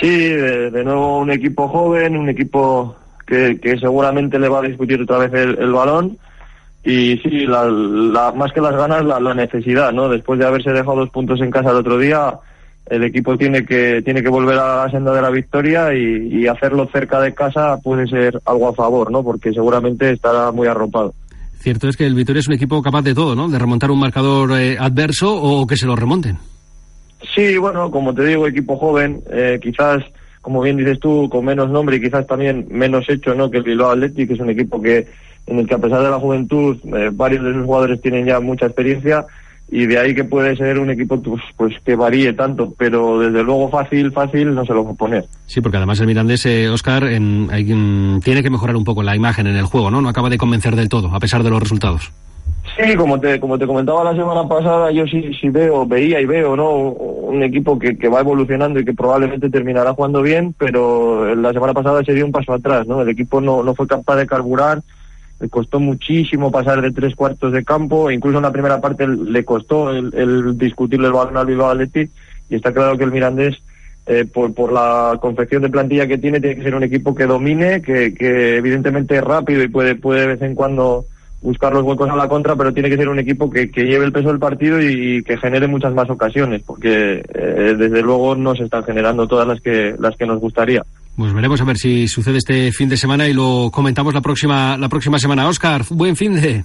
Sí, 0.00 0.08
de, 0.08 0.82
nuevo 0.82 1.18
un 1.18 1.30
equipo 1.30 1.68
joven, 1.68 2.16
un 2.16 2.30
equipo 2.30 2.96
que, 3.26 3.60
que, 3.60 3.76
seguramente 3.76 4.38
le 4.38 4.48
va 4.48 4.60
a 4.60 4.62
discutir 4.62 5.02
otra 5.02 5.18
vez 5.18 5.34
el, 5.34 5.58
el 5.58 5.72
balón 5.72 6.16
y 6.82 7.18
sí, 7.18 7.44
la, 7.46 8.32
más 8.34 8.50
que 8.54 8.62
las 8.62 8.76
ganas, 8.76 9.04
la, 9.04 9.20
la, 9.20 9.34
necesidad, 9.34 9.92
¿no? 9.92 10.08
Después 10.08 10.38
de 10.38 10.46
haberse 10.46 10.70
dejado 10.70 11.00
dos 11.00 11.10
puntos 11.10 11.38
en 11.42 11.50
casa 11.50 11.70
el 11.72 11.76
otro 11.76 11.98
día, 11.98 12.32
el 12.90 13.04
equipo 13.04 13.36
tiene 13.36 13.64
que 13.64 14.02
tiene 14.02 14.22
que 14.22 14.28
volver 14.28 14.58
a 14.58 14.84
la 14.84 14.90
senda 14.90 15.12
de 15.12 15.22
la 15.22 15.30
victoria 15.30 15.94
y, 15.94 16.42
y 16.42 16.46
hacerlo 16.46 16.88
cerca 16.92 17.20
de 17.20 17.34
casa 17.34 17.78
puede 17.82 18.06
ser 18.06 18.40
algo 18.44 18.68
a 18.68 18.74
favor, 18.74 19.10
¿no? 19.10 19.22
Porque 19.22 19.52
seguramente 19.52 20.10
estará 20.10 20.50
muy 20.52 20.66
arropado. 20.66 21.14
Cierto 21.58 21.88
es 21.88 21.96
que 21.96 22.06
el 22.06 22.14
Vitoria 22.14 22.40
es 22.40 22.48
un 22.48 22.54
equipo 22.54 22.80
capaz 22.80 23.02
de 23.02 23.14
todo, 23.14 23.34
¿no? 23.34 23.48
De 23.48 23.58
remontar 23.58 23.90
un 23.90 23.98
marcador 23.98 24.52
eh, 24.60 24.76
adverso 24.78 25.34
o 25.34 25.66
que 25.66 25.76
se 25.76 25.86
lo 25.86 25.96
remonten. 25.96 26.38
Sí, 27.34 27.56
bueno, 27.58 27.90
como 27.90 28.14
te 28.14 28.24
digo, 28.24 28.46
equipo 28.46 28.76
joven, 28.76 29.20
eh, 29.30 29.58
quizás, 29.60 30.04
como 30.40 30.62
bien 30.62 30.76
dices 30.76 31.00
tú, 31.00 31.28
con 31.28 31.44
menos 31.44 31.68
nombre 31.68 31.96
y 31.96 32.00
quizás 32.00 32.26
también 32.26 32.66
menos 32.70 33.08
hecho, 33.08 33.34
¿no? 33.34 33.50
Que 33.50 33.58
el 33.58 33.64
Bilbao 33.64 33.90
Athletic, 33.90 34.28
que 34.28 34.34
es 34.34 34.40
un 34.40 34.50
equipo 34.50 34.80
que 34.80 35.06
en 35.46 35.58
el 35.58 35.66
que 35.66 35.74
a 35.74 35.78
pesar 35.78 36.02
de 36.02 36.10
la 36.10 36.20
juventud, 36.20 36.76
eh, 36.94 37.10
varios 37.12 37.42
de 37.44 37.54
sus 37.54 37.64
jugadores 37.64 38.00
tienen 38.00 38.26
ya 38.26 38.38
mucha 38.38 38.66
experiencia 38.66 39.26
y 39.70 39.86
de 39.86 39.98
ahí 39.98 40.14
que 40.14 40.24
puede 40.24 40.56
ser 40.56 40.78
un 40.78 40.90
equipo 40.90 41.20
pues, 41.22 41.42
pues 41.56 41.74
que 41.84 41.94
varíe 41.94 42.32
tanto, 42.32 42.72
pero 42.76 43.18
desde 43.20 43.42
luego 43.42 43.68
fácil, 43.68 44.12
fácil 44.12 44.54
no 44.54 44.64
se 44.64 44.72
lo 44.72 44.84
va 44.84 44.92
a 44.92 44.94
poner. 44.94 45.26
Sí, 45.46 45.60
porque 45.60 45.76
además 45.76 46.00
el 46.00 46.06
Mirandés, 46.06 46.46
eh, 46.46 46.68
Oscar, 46.68 47.04
en, 47.04 47.48
tiene 48.24 48.42
que 48.42 48.50
mejorar 48.50 48.76
un 48.76 48.84
poco 48.84 49.02
la 49.02 49.14
imagen 49.14 49.46
en 49.46 49.56
el 49.56 49.66
juego, 49.66 49.90
¿no? 49.90 50.00
No 50.00 50.08
acaba 50.08 50.30
de 50.30 50.38
convencer 50.38 50.74
del 50.74 50.88
todo, 50.88 51.14
a 51.14 51.20
pesar 51.20 51.42
de 51.42 51.50
los 51.50 51.60
resultados. 51.60 52.10
Sí, 52.76 52.94
como 52.96 53.18
te, 53.18 53.40
como 53.40 53.58
te 53.58 53.66
comentaba 53.66 54.04
la 54.04 54.14
semana 54.14 54.46
pasada, 54.46 54.90
yo 54.92 55.06
sí, 55.06 55.32
sí 55.40 55.48
veo, 55.48 55.86
veía 55.86 56.20
y 56.20 56.26
veo, 56.26 56.56
¿no? 56.56 56.70
Un 56.70 57.42
equipo 57.42 57.78
que, 57.78 57.96
que 57.96 58.08
va 58.08 58.20
evolucionando 58.20 58.78
y 58.78 58.84
que 58.84 58.94
probablemente 58.94 59.50
terminará 59.50 59.94
jugando 59.94 60.22
bien, 60.22 60.54
pero 60.56 61.34
la 61.34 61.52
semana 61.52 61.74
pasada 61.74 62.04
se 62.04 62.14
dio 62.14 62.24
un 62.24 62.32
paso 62.32 62.52
atrás, 62.52 62.86
¿no? 62.86 63.02
El 63.02 63.08
equipo 63.08 63.40
no, 63.40 63.62
no 63.62 63.74
fue 63.74 63.86
capaz 63.86 64.16
de 64.16 64.26
carburar, 64.26 64.82
le 65.40 65.48
costó 65.48 65.78
muchísimo 65.78 66.50
pasar 66.50 66.80
de 66.80 66.90
tres 66.90 67.14
cuartos 67.14 67.52
de 67.52 67.64
campo, 67.64 68.10
incluso 68.10 68.38
en 68.38 68.42
la 68.42 68.52
primera 68.52 68.80
parte 68.80 69.06
le 69.06 69.44
costó 69.44 69.90
el, 69.90 70.12
el 70.14 70.58
discutirle 70.58 71.06
el 71.06 71.12
balón 71.12 71.36
al 71.36 71.46
Bilbao 71.46 71.70
Athletic, 71.70 72.10
y 72.50 72.56
está 72.56 72.72
claro 72.72 72.96
que 72.98 73.04
el 73.04 73.12
Mirandés, 73.12 73.56
eh, 74.06 74.24
por, 74.24 74.54
por 74.54 74.72
la 74.72 75.18
confección 75.20 75.62
de 75.62 75.68
plantilla 75.68 76.06
que 76.06 76.18
tiene, 76.18 76.40
tiene 76.40 76.56
que 76.56 76.62
ser 76.62 76.74
un 76.74 76.82
equipo 76.82 77.14
que 77.14 77.26
domine, 77.26 77.82
que, 77.82 78.14
que 78.14 78.56
evidentemente 78.56 79.16
es 79.16 79.22
rápido 79.22 79.62
y 79.62 79.68
puede, 79.68 79.94
puede 79.94 80.22
de 80.22 80.26
vez 80.28 80.42
en 80.42 80.54
cuando 80.54 81.04
buscar 81.40 81.72
los 81.72 81.84
huecos 81.84 82.10
a 82.10 82.16
la 82.16 82.28
contra, 82.28 82.56
pero 82.56 82.72
tiene 82.72 82.90
que 82.90 82.96
ser 82.96 83.08
un 83.08 83.18
equipo 83.18 83.48
que, 83.48 83.70
que 83.70 83.84
lleve 83.84 84.04
el 84.04 84.12
peso 84.12 84.28
del 84.28 84.38
partido 84.38 84.80
y, 84.80 85.22
que 85.22 85.36
genere 85.36 85.66
muchas 85.68 85.94
más 85.94 86.10
ocasiones, 86.10 86.62
porque 86.66 87.22
eh, 87.32 87.74
desde 87.78 88.02
luego 88.02 88.34
no 88.34 88.56
se 88.56 88.64
están 88.64 88.82
generando 88.84 89.28
todas 89.28 89.46
las 89.46 89.60
que, 89.60 89.94
las 89.98 90.16
que 90.16 90.26
nos 90.26 90.40
gustaría. 90.40 90.84
Pues 91.18 91.32
veremos 91.32 91.60
a 91.60 91.64
ver 91.64 91.76
si 91.76 92.06
sucede 92.06 92.38
este 92.38 92.70
fin 92.70 92.88
de 92.88 92.96
semana 92.96 93.26
y 93.26 93.32
lo 93.32 93.70
comentamos 93.72 94.14
la 94.14 94.20
próxima, 94.20 94.78
la 94.78 94.88
próxima 94.88 95.18
semana. 95.18 95.48
Oscar, 95.48 95.82
buen 95.90 96.14
fin 96.14 96.40
de... 96.40 96.64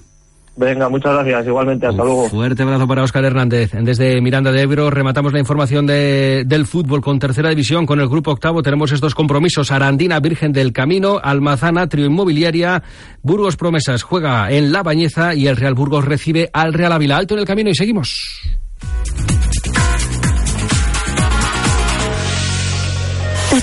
Venga, 0.56 0.88
muchas 0.90 1.12
gracias. 1.12 1.48
Igualmente, 1.48 1.88
hasta 1.88 2.04
luego. 2.04 2.30
Fuerte 2.30 2.62
abrazo 2.62 2.88
para 2.88 3.02
Óscar 3.02 3.26
Hernández. 3.26 3.72
Desde 3.74 4.22
Miranda 4.22 4.52
de 4.52 4.62
Ebro 4.62 4.92
rematamos 4.92 5.34
la 5.34 5.40
información 5.40 5.88
de, 5.88 6.44
del 6.46 6.68
fútbol 6.68 7.02
con 7.02 7.18
tercera 7.18 7.50
división. 7.50 7.88
Con 7.88 8.00
el 8.00 8.08
grupo 8.08 8.30
octavo 8.30 8.62
tenemos 8.62 8.92
estos 8.92 9.16
compromisos. 9.16 9.72
Arandina, 9.72 10.20
Virgen 10.20 10.54
del 10.54 10.72
Camino, 10.72 11.20
Almazana, 11.24 11.88
Trio 11.88 12.06
Inmobiliaria, 12.06 12.84
Burgos 13.24 13.56
Promesas 13.56 14.04
juega 14.04 14.52
en 14.52 14.72
La 14.72 14.84
Bañeza 14.84 15.34
y 15.34 15.48
el 15.48 15.58
Real 15.58 15.74
Burgos 15.74 16.06
recibe 16.06 16.52
al 16.54 16.74
Real 16.74 16.92
Ávila. 16.92 17.18
Alto 17.18 17.34
en 17.34 17.40
el 17.40 17.48
camino 17.48 17.72
y 17.72 17.76
seguimos. 17.76 18.62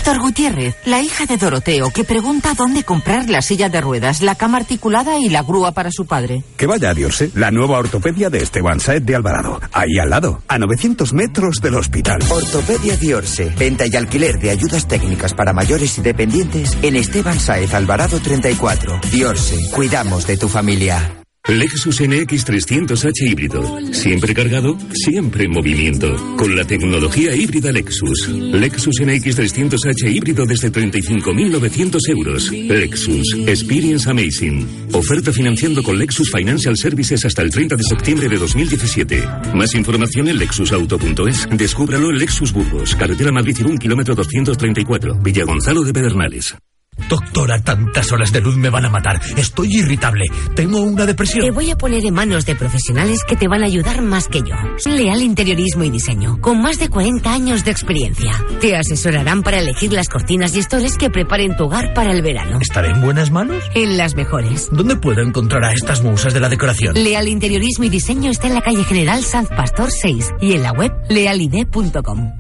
Doctor 0.01 0.23
Gutiérrez, 0.23 0.77
la 0.87 1.03
hija 1.03 1.27
de 1.27 1.37
Doroteo, 1.37 1.91
que 1.91 2.05
pregunta 2.05 2.55
dónde 2.57 2.85
comprar 2.85 3.29
la 3.29 3.43
silla 3.43 3.69
de 3.69 3.83
ruedas, 3.83 4.23
la 4.23 4.35
cama 4.35 4.57
articulada 4.57 5.19
y 5.19 5.29
la 5.29 5.43
grúa 5.43 5.73
para 5.73 5.91
su 5.91 6.07
padre. 6.07 6.43
Que 6.57 6.67
vaya 6.67 6.89
a 6.89 6.95
Diorse, 6.95 7.31
la 7.35 7.51
nueva 7.51 7.79
ortopedia 7.79 8.31
de 8.31 8.39
Esteban 8.39 8.81
Saez 8.81 9.05
de 9.05 9.15
Alvarado. 9.15 9.61
Ahí 9.73 9.99
al 10.01 10.09
lado, 10.09 10.43
a 10.49 10.57
900 10.57 11.13
metros 11.13 11.61
del 11.61 11.75
hospital. 11.75 12.23
Ortopedia 12.31 12.97
Diorse, 12.97 13.53
venta 13.59 13.85
y 13.87 13.95
alquiler 13.95 14.39
de 14.39 14.49
ayudas 14.49 14.89
técnicas 14.89 15.35
para 15.35 15.53
mayores 15.53 15.99
y 15.99 16.01
dependientes 16.01 16.79
en 16.81 16.97
Esteban 16.97 17.39
Saez 17.39 17.75
Alvarado 17.75 18.21
34. 18.21 19.01
Diorse, 19.13 19.71
cuidamos 19.71 20.27
de 20.27 20.39
tu 20.39 20.49
familia. 20.49 21.20
Lexus 21.51 22.01
NX 22.01 22.47
300H 22.47 23.29
híbrido. 23.29 23.79
Siempre 23.93 24.35
cargado, 24.35 24.79
siempre 24.93 25.47
en 25.47 25.51
movimiento. 25.51 26.15
Con 26.37 26.55
la 26.55 26.65
tecnología 26.65 27.35
híbrida 27.35 27.73
Lexus. 27.73 28.29
Lexus 28.29 29.01
NX 29.01 29.37
300H 29.37 30.15
híbrido 30.15 30.47
desde 30.47 30.71
35.900 30.71 31.99
euros. 32.09 32.53
Lexus. 32.53 33.35
Experience 33.49 34.09
Amazing. 34.09 34.89
Oferta 34.93 35.33
financiando 35.33 35.83
con 35.83 35.99
Lexus 35.99 36.31
Financial 36.31 36.77
Services 36.77 37.25
hasta 37.25 37.43
el 37.43 37.51
30 37.51 37.75
de 37.75 37.83
septiembre 37.83 38.29
de 38.29 38.37
2017. 38.39 39.29
Más 39.53 39.75
información 39.75 40.29
en 40.29 40.39
lexusauto.es. 40.39 41.49
Descúbralo 41.51 42.11
en 42.11 42.19
Lexus 42.19 42.53
Burgos. 42.53 42.95
Carretera 42.95 43.33
Madrid-Irún, 43.33 43.77
kilómetro 43.77 44.15
234. 44.15 45.17
Villa 45.17 45.45
Gonzalo 45.45 45.83
de 45.83 45.93
Pedernales. 45.93 46.55
Doctora, 47.09 47.61
tantas 47.63 48.13
horas 48.13 48.33
de 48.33 48.41
luz 48.41 48.57
me 48.57 48.71
van 48.71 48.85
a 48.85 48.91
matar. 48.91 49.21
Estoy 49.37 49.77
irritable. 49.77 50.27
Tengo 50.55 50.81
una 50.81 51.07
depresión. 51.07 51.45
Te 51.45 51.51
voy 51.51 51.71
a 51.71 51.77
poner 51.77 52.05
en 52.05 52.15
manos 52.15 52.47
de 52.47 52.55
profesionales 52.55 53.25
que 53.25 53.37
te 53.37 53.49
van 53.49 53.63
a 53.63 53.67
ayudar 53.67 54.03
más 54.03 54.29
que 54.29 54.41
yo. 54.41 54.55
Leal 54.87 55.23
Interiorismo 55.23 55.85
y 55.85 55.91
Diseño, 55.91 56.41
con 56.41 56.61
más 56.61 56.79
de 56.79 56.89
40 56.89 57.33
años 57.33 57.65
de 57.65 57.71
experiencia. 57.71 58.33
Te 58.61 58.77
asesorarán 58.77 59.43
para 59.43 59.61
elegir 59.61 59.93
las 59.93 60.09
cortinas 60.09 60.55
y 60.55 60.61
estores 60.61 60.97
que 60.97 61.11
preparen 61.11 61.57
tu 61.57 61.65
hogar 61.65 61.95
para 61.95 62.13
el 62.13 62.23
verano. 62.23 62.59
¿Estaré 62.61 62.91
en 62.91 63.01
buenas 63.01 63.31
manos? 63.31 63.63
En 63.75 63.97
las 63.97 64.15
mejores. 64.15 64.69
¿Dónde 64.73 64.97
puedo 64.97 65.23
encontrar 65.23 65.65
a 65.65 65.73
estas 65.73 66.03
musas 66.03 66.35
de 66.35 66.41
la 66.41 66.49
decoración? 66.49 66.95
Leal 66.95 67.29
Interiorismo 67.29 67.85
y 67.85 67.89
Diseño 67.89 68.31
está 68.31 68.49
en 68.49 68.55
la 68.55 68.63
calle 68.63 68.85
General 68.85 69.23
Sanz 69.23 69.49
Pastor 69.49 69.91
6 69.91 70.33
y 70.41 70.53
en 70.55 70.63
la 70.63 70.73
web 70.73 70.93
lealide.com. 71.09 72.33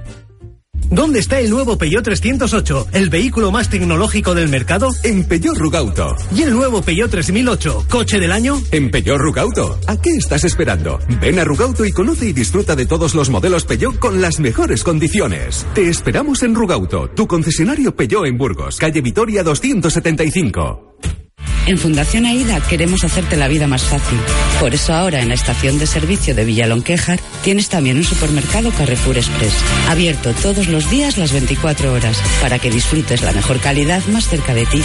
¿Dónde 0.91 1.21
está 1.21 1.39
el 1.39 1.51
nuevo 1.51 1.79
Peugeot 1.79 2.03
308, 2.03 2.89
el 2.93 3.11
vehículo 3.11 3.53
más 3.53 3.71
tecnológico 3.71 4.35
del 4.35 4.49
mercado? 4.49 4.91
En 5.05 5.23
Peugeot 5.25 5.57
Rugauto. 5.57 6.17
¿Y 6.35 6.43
el 6.43 6.53
nuevo 6.53 6.83
Peugeot 6.83 7.09
3008, 7.09 7.87
coche 7.89 8.19
del 8.19 8.33
año? 8.33 8.61
En 8.73 8.91
Peugeot 8.91 9.19
Rugauto. 9.19 9.79
¿A 9.87 9.97
qué 10.01 10.11
estás 10.11 10.43
esperando? 10.43 10.99
Ven 11.21 11.39
a 11.39 11.45
Rugauto 11.45 11.85
y 11.85 11.93
conoce 11.93 12.27
y 12.27 12.33
disfruta 12.33 12.75
de 12.75 12.87
todos 12.87 13.15
los 13.15 13.31
modelos 13.31 13.65
Peugeot 13.67 14.01
con 14.01 14.21
las 14.21 14.41
mejores 14.41 14.83
condiciones. 14.83 15.65
Te 15.75 15.89
esperamos 15.89 16.43
en 16.43 16.57
Rugauto, 16.57 17.09
tu 17.11 17.29
concesionario 17.29 17.95
Peugeot 17.95 18.27
en 18.27 18.37
Burgos, 18.37 18.77
calle 18.77 19.01
Vitoria 19.01 19.45
275. 19.45 21.30
En 21.67 21.79
Fundación 21.79 22.27
AIDA 22.27 22.61
queremos 22.61 23.05
hacerte 23.05 23.37
la 23.37 23.49
vida 23.49 23.67
más 23.67 23.85
fácil. 23.85 24.19
Por 24.59 24.75
eso 24.75 24.93
ahora 24.93 25.21
en 25.21 25.29
la 25.29 25.35
estación 25.35 25.79
de 25.79 25.87
servicio 25.87 26.35
de 26.35 26.45
Villalonquejar 26.45 27.21
tienes 27.43 27.69
también 27.69 27.97
un 27.97 28.05
supermercado 28.05 28.71
Carrefour 28.73 29.19
Express, 29.19 29.55
abierto 29.89 30.33
todos 30.35 30.69
los 30.69 30.91
días 30.91 31.19
las 31.19 31.33
24 31.33 31.93
horas, 31.93 32.21
para 32.41 32.59
que 32.59 32.71
disfrutes 32.71 33.23
la 33.23 33.33
mejor 33.33 33.61
calidad 33.61 34.05
más 34.07 34.29
cerca 34.29 34.55
de 34.55 34.67
ti. 34.67 34.83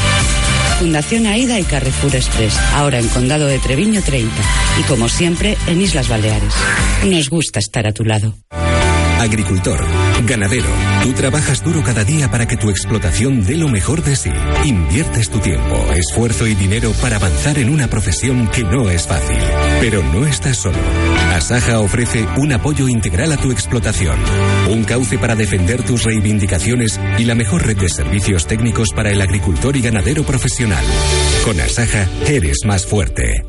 Fundación 0.80 1.26
AIDA 1.26 1.60
y 1.60 1.64
Carrefour 1.64 2.16
Express, 2.16 2.58
ahora 2.74 3.00
en 3.00 3.08
Condado 3.08 3.48
de 3.48 3.60
Treviño 3.60 4.02
30 4.02 4.32
y 4.80 4.84
como 4.84 5.08
siempre 5.08 5.58
en 5.68 5.82
Islas 5.82 6.10
Baleares. 6.10 6.54
Nos 7.06 7.30
gusta 7.30 7.60
estar 7.60 7.88
a 7.88 7.94
tu 7.94 8.04
lado. 8.04 8.36
Agricultor, 9.20 9.80
ganadero, 10.28 10.68
tú 11.04 11.14
trabajas 11.14 11.64
duro 11.64 11.82
cada 11.84 12.04
día 12.04 12.30
para 12.30 12.48
que 12.48 12.58
tu 12.58 12.70
explotación 12.70 13.44
dé 13.44 13.56
lo 13.56 13.70
mejor 13.70 14.04
de 14.04 14.16
sí. 14.16 14.32
Inviertes 14.66 15.30
tu 15.30 15.40
tiempo, 15.40 15.76
esfuerzo 15.94 16.46
y 16.48 16.54
dinero 16.54 16.92
para 17.02 17.16
avanzar 17.16 17.58
en 17.58 17.70
una 17.70 17.88
profesión 17.88 18.48
que 18.48 18.64
no 18.64 18.90
es 18.90 19.08
fácil. 19.08 19.38
Pero 19.80 20.04
no 20.04 20.28
estás 20.28 20.58
solo. 20.58 20.78
Asaja 21.34 21.80
ofrece 21.80 22.28
un 22.38 22.52
apoyo 22.52 22.88
integral 22.88 23.32
a 23.32 23.38
tu 23.38 23.52
explotación, 23.52 24.18
un 24.70 24.84
cauce 24.84 25.18
para 25.18 25.36
defender 25.36 25.84
tus 25.84 26.04
reivindicaciones 26.04 27.00
y 27.18 27.24
la 27.24 27.36
mejor 27.36 27.66
red 27.66 27.78
de 27.78 27.90
servicios 27.90 28.48
técnicos 28.48 28.90
para 28.94 29.12
el 29.12 29.22
agricultor 29.22 29.76
y 29.78 29.82
ganadero 29.82 30.24
profesional. 30.24 30.84
Con 31.46 31.60
Asaja 31.60 32.08
eres 32.28 32.60
más 32.66 32.86
fuerte. 32.86 33.44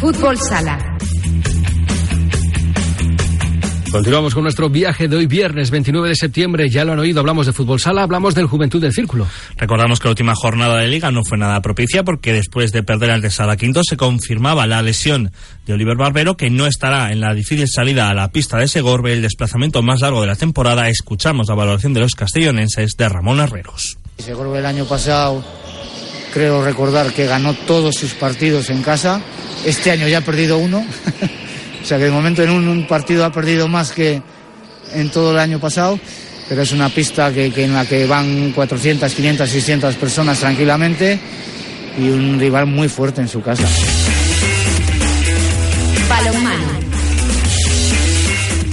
Fútbol 0.00 0.38
Sala 0.38 0.89
Continuamos 3.90 4.34
con 4.34 4.44
nuestro 4.44 4.70
viaje 4.70 5.08
de 5.08 5.16
hoy 5.16 5.26
viernes 5.26 5.70
29 5.70 6.10
de 6.10 6.14
septiembre. 6.14 6.70
Ya 6.70 6.84
lo 6.84 6.92
han 6.92 7.00
oído, 7.00 7.18
hablamos 7.18 7.46
de 7.46 7.52
fútbol 7.52 7.80
sala, 7.80 8.04
hablamos 8.04 8.36
del 8.36 8.46
Juventud 8.46 8.80
del 8.80 8.92
Círculo. 8.92 9.26
Recordamos 9.56 9.98
que 9.98 10.06
la 10.06 10.10
última 10.10 10.34
jornada 10.36 10.76
de 10.76 10.86
liga 10.86 11.10
no 11.10 11.22
fue 11.24 11.36
nada 11.38 11.60
propicia 11.60 12.04
porque 12.04 12.32
después 12.32 12.70
de 12.70 12.84
perder 12.84 13.10
al 13.10 13.20
de 13.20 13.30
Sala 13.30 13.56
Quinto 13.56 13.82
se 13.82 13.96
confirmaba 13.96 14.68
la 14.68 14.80
lesión 14.80 15.32
de 15.66 15.72
Oliver 15.72 15.96
Barbero 15.96 16.36
que 16.36 16.50
no 16.50 16.66
estará 16.66 17.10
en 17.10 17.20
la 17.20 17.34
difícil 17.34 17.66
salida 17.68 18.08
a 18.08 18.14
la 18.14 18.30
pista 18.30 18.58
de 18.58 18.68
Segorbe, 18.68 19.12
el 19.12 19.22
desplazamiento 19.22 19.82
más 19.82 20.02
largo 20.02 20.20
de 20.20 20.28
la 20.28 20.36
temporada. 20.36 20.88
Escuchamos 20.88 21.48
la 21.48 21.56
valoración 21.56 21.92
de 21.92 22.00
los 22.00 22.14
castellonenses 22.14 22.92
de 22.96 23.08
Ramón 23.08 23.40
Herreros. 23.40 23.98
Seguro 24.18 24.52
que 24.52 24.60
el 24.60 24.66
año 24.66 24.84
pasado 24.84 25.44
creo 26.32 26.64
recordar 26.64 27.12
que 27.12 27.26
ganó 27.26 27.54
todos 27.54 27.96
sus 27.96 28.14
partidos 28.14 28.70
en 28.70 28.82
casa. 28.82 29.20
Este 29.64 29.90
año 29.90 30.06
ya 30.06 30.18
ha 30.18 30.24
perdido 30.24 30.58
uno. 30.58 30.86
O 31.82 31.84
sea 31.84 31.98
que 31.98 32.04
de 32.04 32.10
momento 32.10 32.42
en 32.42 32.50
un, 32.50 32.86
partido 32.86 33.24
ha 33.24 33.32
perdido 33.32 33.68
más 33.68 33.92
que 33.92 34.22
en 34.94 35.10
todo 35.10 35.32
el 35.32 35.38
año 35.38 35.58
pasado. 35.58 35.98
Pero 36.48 36.62
es 36.62 36.72
una 36.72 36.88
pista 36.88 37.32
que, 37.32 37.52
que 37.52 37.64
en 37.64 37.74
la 37.74 37.86
que 37.86 38.06
van 38.06 38.50
400, 38.50 39.14
500, 39.14 39.48
600 39.48 39.94
personas 39.94 40.40
tranquilamente 40.40 41.18
y 41.96 42.08
un 42.08 42.40
rival 42.40 42.66
muy 42.66 42.88
fuerte 42.88 43.20
en 43.20 43.28
su 43.28 43.40
casa. 43.40 43.68
Balonmano. 46.08 46.80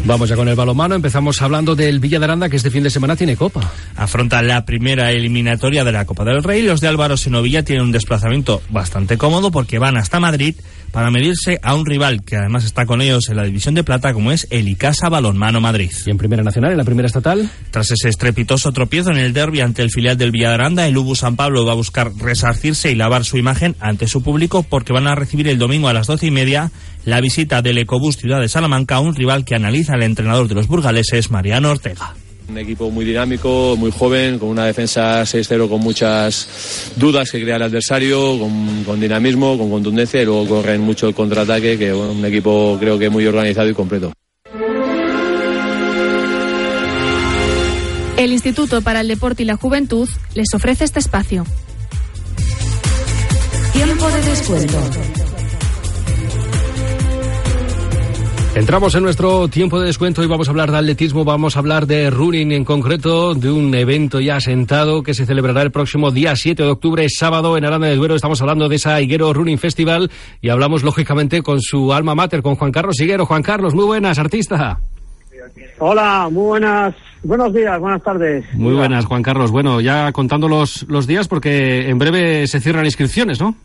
Vamos 0.08 0.30
ya 0.30 0.38
con 0.38 0.48
el 0.48 0.56
balomano. 0.56 0.96
Empezamos 0.96 1.42
hablando 1.42 1.76
del 1.76 2.00
Villa 2.00 2.18
de 2.18 2.26
Aranda, 2.26 2.48
que 2.48 2.56
este 2.56 2.72
fin 2.72 2.82
de 2.82 2.90
semana 2.90 3.18
tiene 3.18 3.36
Copa. 3.36 3.74
Afronta 3.98 4.42
la 4.42 4.64
primera 4.64 5.12
eliminatoria 5.12 5.84
de 5.84 5.92
la 5.92 6.06
Copa 6.06 6.24
del 6.24 6.44
Rey. 6.44 6.62
Los 6.62 6.80
de 6.80 6.88
Álvaro 6.88 7.18
Senovilla 7.18 7.64
tienen 7.64 7.84
un 7.84 7.92
desplazamiento 7.92 8.62
bastante 8.70 9.18
cómodo 9.18 9.52
porque 9.52 9.80
van 9.80 9.98
hasta 9.98 10.22
Madrid 10.22 10.56
para 10.91 11.12
medirse 11.12 11.60
a 11.62 11.75
un 11.75 11.86
rival 11.86 12.24
que 12.24 12.38
además 12.38 12.65
está 12.65 12.86
con 12.86 13.01
ellos 13.01 13.29
en 13.29 13.38
la 13.38 13.44
división 13.44 13.75
de 13.75 13.84
plata, 13.84 14.13
como 14.13 14.32
es 14.32 14.48
el 14.50 14.67
Icasa 14.67 15.10
Balonmano 15.10 15.62
Madrid. 15.62 15.91
¿Y 16.06 16.10
en 16.10 16.17
Primera 16.17 16.44
Nacional, 16.44 16.72
en 16.72 16.77
la 16.77 16.84
Primera 16.84 17.08
Estatal? 17.08 17.50
Tras 17.72 17.91
ese 17.91 18.10
estrepitoso 18.10 18.72
tropiezo 18.72 19.12
en 19.12 19.17
el 19.17 19.34
derby 19.34 19.62
ante 19.62 19.82
el 19.82 19.91
filial 19.91 20.17
del 20.17 20.32
Villa 20.32 20.50
de 20.50 20.56
Aranda, 20.56 20.88
el 20.88 20.98
Ubu 20.98 21.15
San 21.15 21.36
Pablo 21.36 21.65
va 21.65 21.74
a 21.74 21.75
buscar 21.75 22.12
resarcirse 22.15 22.91
y 22.91 22.96
lavar 22.96 23.25
su 23.25 23.38
imagen 23.38 23.75
ante 23.79 24.08
su 24.08 24.24
público 24.24 24.63
porque 24.63 24.94
van 24.94 25.08
a 25.08 25.15
recibir 25.15 25.48
el 25.48 25.58
domingo 25.58 25.88
a 25.88 25.94
las 25.94 26.08
doce 26.08 26.27
y 26.27 26.32
media 26.32 26.72
la 27.06 27.22
visita 27.22 27.62
del 27.62 27.77
Ecobús 27.77 28.17
Ciudad 28.17 28.41
de 28.41 28.50
Salamanca 28.50 28.96
a 28.96 29.00
un 29.00 29.15
rival 29.15 29.46
que 29.46 29.56
analiza 29.56 29.96
el 29.96 30.03
entrenador 30.03 30.48
de 30.48 30.56
los 30.56 30.67
burgaleses, 30.67 31.32
Mariano 31.32 31.70
Ortega. 31.70 32.15
Un 32.50 32.58
equipo 32.58 32.89
muy 32.89 33.04
dinámico, 33.04 33.75
muy 33.77 33.92
joven, 33.92 34.39
con 34.39 34.50
una 34.50 34.66
defensa 34.66 35.22
6-0 35.24 35.68
con 35.68 35.82
muchas 35.82 36.94
dudas 36.96 37.30
que 37.30 37.42
crea 37.42 37.58
el 37.58 37.63
adversario, 37.63 38.39
con, 38.86 39.00
dinamismo, 39.00 39.58
con 39.58 39.70
contundencia 39.70 40.22
y 40.22 40.25
luego 40.25 40.48
corren 40.48 40.82
mucho 40.82 41.10
el 41.10 41.16
contraataque, 41.16 41.77
que 41.77 41.94
un 41.94 42.24
equipo 42.24 42.77
creo 42.80 42.98
que 42.98 43.10
muy 43.10 43.25
organizado 43.27 43.70
y 43.70 43.74
completo. 43.74 44.13
El 48.18 48.34
Instituto 48.34 48.82
para 48.82 49.01
el 49.01 49.08
Deporte 49.08 49.44
y 49.44 49.46
la 49.46 49.58
Juventud 49.58 50.10
les 50.34 50.48
ofrece 50.54 50.86
este 50.86 51.00
espacio. 51.00 51.46
Tiempo 53.74 54.10
de 54.10 54.22
descuento. 54.24 55.16
Entramos 58.58 58.96
en 58.96 59.04
nuestro 59.04 59.48
tiempo 59.50 59.80
de 59.80 59.86
descuento 59.86 60.24
y 60.24 60.28
vamos 60.28 60.48
a 60.48 60.52
hablar 60.52 60.72
de 60.72 60.80
atletismo, 60.80 61.24
vamos 61.24 61.56
a 61.56 61.60
hablar 61.60 61.86
de 61.86 62.10
running 62.10 62.52
en 62.52 62.66
concreto, 62.66 63.36
de 63.36 63.52
un 63.52 63.74
evento 63.76 64.20
ya 64.20 64.38
asentado 64.38 65.04
que 65.04 65.14
se 65.14 65.28
celebrará 65.28 65.62
el 65.62 65.70
próximo 65.70 66.10
día 66.10 66.36
7 66.36 66.64
de 66.64 66.70
octubre, 66.70 67.06
sábado 67.08 67.56
en 67.56 67.66
Aranda 67.66 67.86
de 67.86 67.96
Duero. 67.96 68.16
Estamos 68.16 68.42
hablando 68.42 68.68
de 68.68 68.78
esa 68.78 69.00
Higuero 69.00 69.32
Running 69.32 69.60
Festival 69.60 70.10
y 70.42 70.50
hablamos 70.50 70.82
lógicamente 70.82 71.44
con 71.44 71.62
su 71.62 71.94
alma 71.94 72.16
mater, 72.16 72.42
con 72.42 72.56
Juan 72.56 72.72
Carlos 72.72 73.00
Higuero. 73.00 73.28
Juan 73.28 73.44
Carlos, 73.44 73.76
muy 73.76 73.86
buenas, 73.86 74.18
artista. 74.18 74.80
Hola, 75.78 76.28
muy 76.32 76.46
buenas, 76.46 76.96
buenos 77.22 77.54
días, 77.54 77.80
buenas 77.80 78.02
tardes. 78.02 78.44
Muy 78.56 78.74
buenas, 78.74 79.06
Juan 79.06 79.22
Carlos. 79.22 79.52
Bueno, 79.52 79.82
ya 79.82 80.12
contando 80.12 80.48
los, 80.48 80.84
los 80.90 81.06
días 81.06 81.28
porque 81.28 81.88
en 81.90 82.00
breve 82.00 82.48
se 82.48 82.60
cierran 82.60 82.86
inscripciones, 82.86 83.40
¿no? 83.40 83.56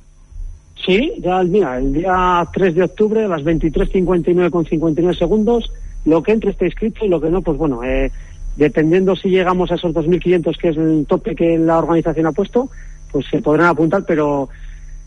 Sí, 0.84 1.12
ya 1.18 1.42
mira, 1.44 1.78
el 1.78 1.92
día 1.92 2.46
3 2.52 2.74
de 2.74 2.82
octubre 2.82 3.24
a 3.24 3.28
las 3.28 3.42
23.59 3.42 4.50
con 4.50 4.64
59 4.64 5.16
segundos, 5.16 5.72
lo 6.04 6.22
que 6.22 6.32
entre 6.32 6.50
esté 6.50 6.66
inscrito 6.66 7.04
y 7.04 7.08
lo 7.08 7.20
que 7.20 7.30
no, 7.30 7.40
pues 7.40 7.56
bueno, 7.56 7.84
eh, 7.84 8.10
dependiendo 8.56 9.14
si 9.14 9.28
llegamos 9.28 9.70
a 9.70 9.76
esos 9.76 9.94
2.500 9.94 10.56
que 10.58 10.68
es 10.68 10.76
el 10.76 11.06
tope 11.08 11.34
que 11.36 11.56
la 11.56 11.78
organización 11.78 12.26
ha 12.26 12.32
puesto, 12.32 12.68
pues 13.12 13.26
se 13.30 13.40
podrán 13.40 13.68
apuntar, 13.68 14.04
pero 14.06 14.48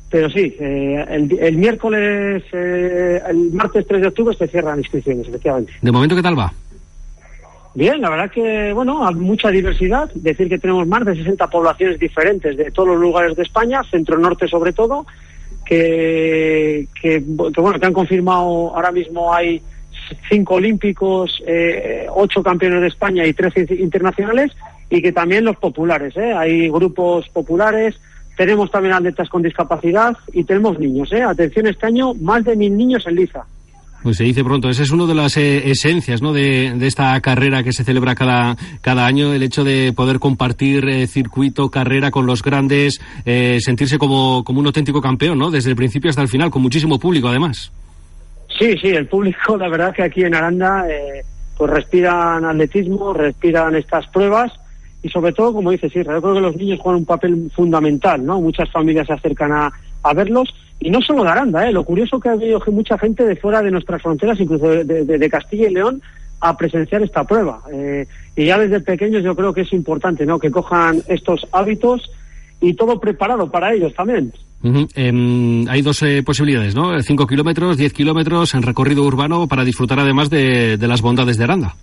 pero 0.09 0.29
sí, 0.29 0.55
eh, 0.59 1.05
el, 1.09 1.57
miércoles, 1.57 2.43
eh, 2.53 3.21
el 3.27 3.51
martes 3.51 3.85
3 3.85 4.01
de 4.01 4.07
octubre 4.07 4.35
se 4.37 4.47
cierran 4.47 4.79
inscripciones, 4.79 5.27
efectivamente. 5.27 5.73
¿De 5.81 5.91
momento 5.91 6.15
qué 6.15 6.21
tal 6.21 6.39
va? 6.39 6.53
Bien, 7.73 7.99
la 7.99 8.09
verdad 8.09 8.31
que, 8.31 8.71
bueno, 8.71 9.05
hay 9.05 9.15
mucha 9.15 9.49
diversidad. 9.49 10.09
Decir 10.13 10.47
que 10.47 10.59
tenemos 10.59 10.87
más 10.87 11.03
de 11.03 11.15
60 11.15 11.47
poblaciones 11.47 11.99
diferentes 11.99 12.55
de 12.55 12.71
todos 12.71 12.89
los 12.89 12.99
lugares 12.99 13.35
de 13.35 13.43
España, 13.43 13.83
centro-norte 13.83 14.47
sobre 14.47 14.71
todo, 14.71 15.05
que, 15.65 16.87
que, 17.01 17.23
bueno, 17.25 17.79
que 17.79 17.85
han 17.85 17.93
confirmado 17.93 18.75
ahora 18.75 18.91
mismo 18.91 19.33
hay 19.33 19.61
cinco 20.29 20.55
olímpicos, 20.55 21.41
eh, 21.47 22.07
ocho 22.13 22.43
campeones 22.43 22.81
de 22.81 22.87
España 22.87 23.25
y 23.25 23.33
tres 23.33 23.53
internacionales, 23.71 24.51
y 24.89 25.01
que 25.01 25.11
también 25.11 25.45
los 25.45 25.57
populares, 25.57 26.15
¿eh? 26.15 26.33
hay 26.33 26.69
grupos 26.69 27.27
populares, 27.29 27.99
tenemos 28.37 28.69
también 28.69 28.93
atletas 28.93 29.29
con 29.29 29.41
discapacidad 29.41 30.15
y 30.33 30.43
tenemos 30.43 30.77
niños. 30.77 31.11
¿eh? 31.11 31.23
Atención, 31.23 31.67
este 31.67 31.87
año 31.87 32.13
más 32.15 32.43
de 32.43 32.55
mil 32.55 32.77
niños 32.77 33.07
en 33.07 33.15
Liza. 33.15 33.45
Pues 34.05 34.17
se 34.17 34.23
dice 34.23 34.43
pronto, 34.43 34.69
esa 34.69 34.83
es 34.83 34.91
una 34.91 35.07
de 35.07 35.15
las 35.15 35.35
eh, 35.35 35.71
esencias 35.71 36.21
¿no? 36.21 36.31
de, 36.31 36.77
esta 36.85 37.19
carrera 37.21 37.63
que 37.63 37.73
se 37.73 37.83
celebra 37.83 38.13
cada, 38.13 38.55
cada 38.81 39.07
año, 39.07 39.33
el 39.33 39.41
hecho 39.41 39.63
de 39.63 39.93
poder 39.93 40.19
compartir 40.19 40.87
eh, 40.87 41.07
circuito, 41.07 41.71
carrera 41.71 42.11
con 42.11 42.27
los 42.27 42.43
grandes, 42.43 43.01
eh, 43.25 43.57
sentirse 43.61 43.97
como, 43.97 44.43
como 44.43 44.59
un 44.59 44.67
auténtico 44.67 45.01
campeón, 45.01 45.39
¿no? 45.39 45.49
desde 45.49 45.71
el 45.71 45.75
principio 45.75 46.11
hasta 46.11 46.21
el 46.21 46.27
final, 46.27 46.51
con 46.51 46.61
muchísimo 46.61 46.99
público 46.99 47.29
además. 47.29 47.71
Sí, 48.59 48.77
sí, 48.77 48.89
el 48.89 49.07
público, 49.07 49.57
la 49.57 49.69
verdad 49.69 49.91
que 49.91 50.03
aquí 50.03 50.23
en 50.23 50.35
Aranda, 50.35 50.85
pues 51.57 51.71
respiran 51.71 52.45
atletismo, 52.45 53.11
respiran 53.11 53.75
estas 53.75 54.05
pruebas 54.09 54.51
y 55.01 55.09
sobre 55.09 55.33
todo, 55.33 55.51
como 55.53 55.71
dice 55.71 55.89
sí, 55.89 56.03
yo 56.03 56.21
creo 56.21 56.33
que 56.35 56.41
los 56.41 56.55
niños 56.55 56.79
juegan 56.79 56.99
un 56.99 57.05
papel 57.05 57.51
fundamental, 57.55 58.23
¿no? 58.23 58.39
Muchas 58.39 58.71
familias 58.71 59.07
se 59.07 59.13
acercan 59.13 59.51
a, 59.51 59.73
a 60.05 60.13
verlos 60.13 60.53
y 60.79 60.89
no 60.89 61.01
solo 61.01 61.23
de 61.23 61.29
Aranda, 61.29 61.67
¿eh? 61.67 61.71
lo 61.71 61.83
curioso 61.83 62.19
que 62.19 62.29
ha 62.29 62.33
habido 62.33 62.61
mucha 62.67 62.97
gente 62.97 63.25
de 63.25 63.35
fuera 63.35 63.61
de 63.61 63.71
nuestras 63.71 64.01
fronteras, 64.01 64.39
incluso 64.39 64.67
de, 64.67 65.29
Castilla 65.29 65.69
y 65.69 65.73
León, 65.73 66.01
a 66.41 66.55
presenciar 66.55 67.01
esta 67.01 67.23
prueba. 67.23 67.61
Eh, 67.73 68.05
y 68.35 68.45
ya 68.45 68.59
desde 68.59 68.81
pequeños 68.81 69.23
yo 69.23 69.35
creo 69.35 69.53
que 69.53 69.61
es 69.61 69.73
importante 69.73 70.25
¿no? 70.25 70.37
que 70.37 70.51
cojan 70.51 71.01
estos 71.07 71.47
hábitos 71.51 72.11
y 72.61 72.73
todo 72.73 72.99
preparado 72.99 73.49
para 73.49 73.73
ellos 73.73 73.93
también. 73.95 74.31
Em, 74.95 75.67
hay 75.69 75.81
dos 75.81 76.01
eh, 76.01 76.23
posibilidades, 76.23 76.75
¿no? 76.75 76.99
5 76.99 77.27
kilómetros, 77.27 77.77
10 77.77 77.93
kilómetros 77.93 78.53
en 78.55 78.63
recorrido 78.63 79.03
urbano 79.03 79.47
para 79.47 79.63
disfrutar 79.63 79.99
además 79.99 80.29
de, 80.29 80.77
las 80.79 81.01
bondades 81.01 81.37
de 81.37 81.43
Aranda. 81.43 81.75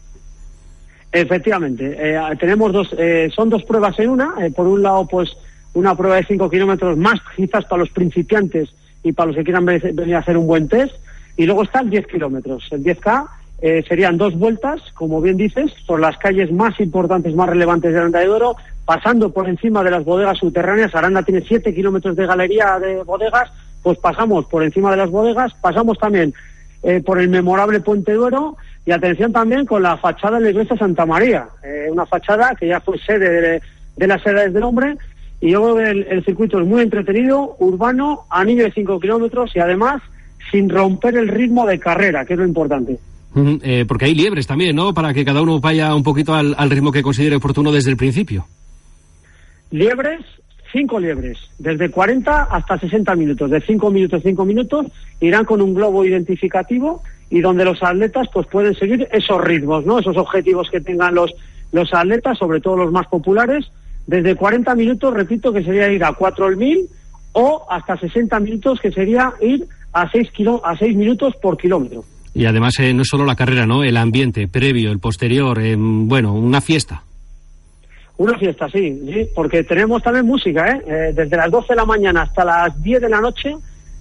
Efectivamente, 1.13 1.97
eh, 1.97 2.19
tenemos 2.41 2.73
dos, 2.73 2.89
son 3.35 3.51
dos 3.51 3.63
pruebas 3.65 3.99
en 3.99 4.11
una. 4.11 4.35
por 4.55 4.67
un 4.67 4.83
lado, 4.83 5.07
pues 5.07 5.31
una 5.75 5.95
prueba 5.95 6.17
de 6.17 6.25
5 6.25 6.51
kilómetros 6.51 6.97
más 6.97 7.21
quizás 7.37 7.65
para 7.65 7.81
los 7.81 7.91
principiantes 7.91 8.75
y 9.03 9.13
para 9.13 9.29
los 9.29 9.37
que 9.37 9.45
quieran 9.45 9.65
venir 9.65 10.15
a 10.15 10.19
hacer 10.19 10.37
un 10.37 10.47
buen 10.47 10.69
test. 10.69 10.95
Y 11.37 11.47
luego 11.47 11.63
está 11.63 11.81
el 11.81 11.91
10 11.91 12.07
kilómetros. 12.07 12.69
El 12.71 12.85
10K 12.85 13.29
eh, 13.63 13.85
serían 13.89 14.19
dos 14.19 14.37
vueltas, 14.37 14.81
como 14.95 15.21
bien 15.21 15.37
dices, 15.37 15.73
por 15.87 16.01
las 16.01 16.19
calles 16.19 16.53
más 16.53 16.79
importantes, 16.81 17.35
más 17.35 17.49
relevantes 17.49 17.93
de 17.93 17.99
Aranda 17.99 18.19
de 18.19 18.27
Duero, 18.27 18.57
pasando 18.85 19.33
por 19.33 19.49
encima 19.49 19.83
de 19.83 19.91
las 19.91 20.05
bodegas 20.05 20.39
subterráneas. 20.39 20.95
Aranda 20.95 21.23
tiene 21.23 21.45
7 21.47 21.75
kilómetros 21.75 22.17
de 22.17 22.27
galería 22.27 22.79
de 22.79 23.03
bodegas, 23.05 23.51
pues 23.83 23.99
pasamos 23.99 24.47
por 24.47 24.63
encima 24.63 24.91
de 24.91 24.97
las 24.97 25.11
bodegas, 25.11 25.55
pasamos 25.55 25.97
también 25.99 26.35
eh, 26.83 27.01
por 27.05 27.21
el 27.21 27.29
memorable 27.29 27.81
Puente 27.81 28.13
Duero 28.13 28.57
y 28.85 28.91
atención 28.91 29.33
también 29.33 29.65
con 29.65 29.83
la 29.83 29.97
fachada 29.97 30.39
de 30.39 30.45
la 30.45 30.51
iglesia 30.51 30.77
Santa 30.77 31.07
María, 31.07 31.47
eh, 31.63 31.87
una 31.89 32.05
fachada 32.05 32.57
que 32.57 32.67
ya 32.67 32.81
fue 32.81 32.99
sede 32.99 33.41
de, 33.41 33.63
de 33.97 34.07
las 34.09 34.27
edades 34.27 34.53
del 34.53 34.65
hombre 34.65 34.97
y 35.43 35.51
yo 35.51 35.79
el, 35.79 36.05
el 36.05 36.25
circuito 36.25 36.61
es 36.61 36.67
muy 36.67 36.83
entretenido, 36.83 37.57
urbano, 37.59 38.21
anillo 38.31 38.63
de 38.63 38.73
5 38.73 39.01
kilómetros 39.01 39.51
y 39.57 39.59
además 39.59 40.01
sin 40.53 40.71
romper 40.71 41.17
el 41.17 41.27
ritmo 41.27 41.67
de 41.67 41.81
carrera, 41.81 42.25
que 42.25 42.35
es 42.35 42.39
lo 42.39 42.47
importante. 42.47 42.99
Eh, 43.35 43.85
porque 43.89 44.05
hay 44.05 44.15
liebres 44.15 44.47
también, 44.47 44.77
¿no? 44.77 44.95
Para 44.95 45.13
que 45.13 45.25
cada 45.25 45.43
uno 45.43 45.59
vaya 45.59 45.95
un 45.97 46.05
poquito 46.05 46.33
al, 46.35 46.71
ritmo 46.71 46.93
que 46.93 47.03
considere 47.03 47.37
oportuno 47.37 47.73
desde 47.73 47.91
el 47.91 47.97
principio. 47.97 48.47
Liebres, 49.73 50.21
cinco 50.71 51.01
liebres, 51.01 51.39
desde 51.59 51.91
40 51.91 52.45
hasta 52.45 52.79
60 52.79 53.15
minutos, 53.17 53.51
de 53.51 53.61
5 53.61 53.91
minutos 53.91 54.21
a 54.21 54.23
5 54.23 54.45
minutos, 54.45 54.87
irán 55.21 55.45
con 55.45 55.61
un 55.61 55.75
globo 55.75 56.05
identificativo 56.05 57.03
y 57.31 57.41
donde 57.41 57.65
los 57.65 57.83
atletas 57.83 58.29
pues 58.33 58.47
pueden 58.47 58.75
seguir 58.75 59.09
esos 59.11 59.43
ritmos, 59.43 59.87
¿no? 59.87 59.99
Esos 59.99 60.17
objetivos 60.17 60.71
que 60.71 60.81
tengan 60.81 61.17
los, 61.17 61.35
los 61.73 61.93
atletas, 61.95 62.39
sobre 62.39 62.61
todo 62.61 62.77
los 62.77 62.93
más 62.93 63.09
populares, 63.09 63.71
desde 64.07 64.35
40 64.35 64.75
minutos, 64.75 65.15
repito, 65.15 65.53
que 65.53 65.63
sería 65.63 65.91
ir 65.91 66.05
a 66.05 66.13
4 66.13 66.47
al 66.47 66.57
1000 66.57 66.89
o 67.33 67.67
hasta 67.71 67.97
60 67.97 68.41
minutos, 68.41 68.81
que 68.81 68.93
sería 68.93 69.33
ir 69.41 69.67
a 69.93 70.11
6, 70.11 70.31
kilo, 70.33 70.65
a 70.65 70.77
6 70.77 70.97
minutos 70.97 71.35
por 71.41 71.57
kilómetro. 71.57 72.05
Y 72.35 72.47
además 72.47 72.75
eh, 72.79 72.95
no 72.95 73.03
es 73.03 73.09
solo 73.09 73.25
la 73.25 73.37
carrera, 73.37 73.67
¿no? 73.67 73.85
El 73.85 73.97
ambiente 73.97 74.49
previo, 74.49 74.91
el 74.91 74.99
posterior, 74.99 75.61
eh, 75.61 75.77
bueno, 75.79 76.35
una 76.35 76.61
fiesta. 76.61 77.03
Una 78.17 78.39
fiesta, 78.39 78.69
sí, 78.69 79.03
sí, 79.07 79.27
porque 79.35 79.65
tenemos 79.65 80.03
también 80.03 80.27
música, 80.27 80.71
¿eh? 80.71 80.83
¿eh? 80.87 81.13
Desde 81.15 81.37
las 81.37 81.51
12 81.51 81.69
de 81.69 81.77
la 81.77 81.85
mañana 81.85 82.23
hasta 82.23 82.45
las 82.45 82.83
10 82.83 83.01
de 83.01 83.09
la 83.09 83.21
noche, 83.21 83.55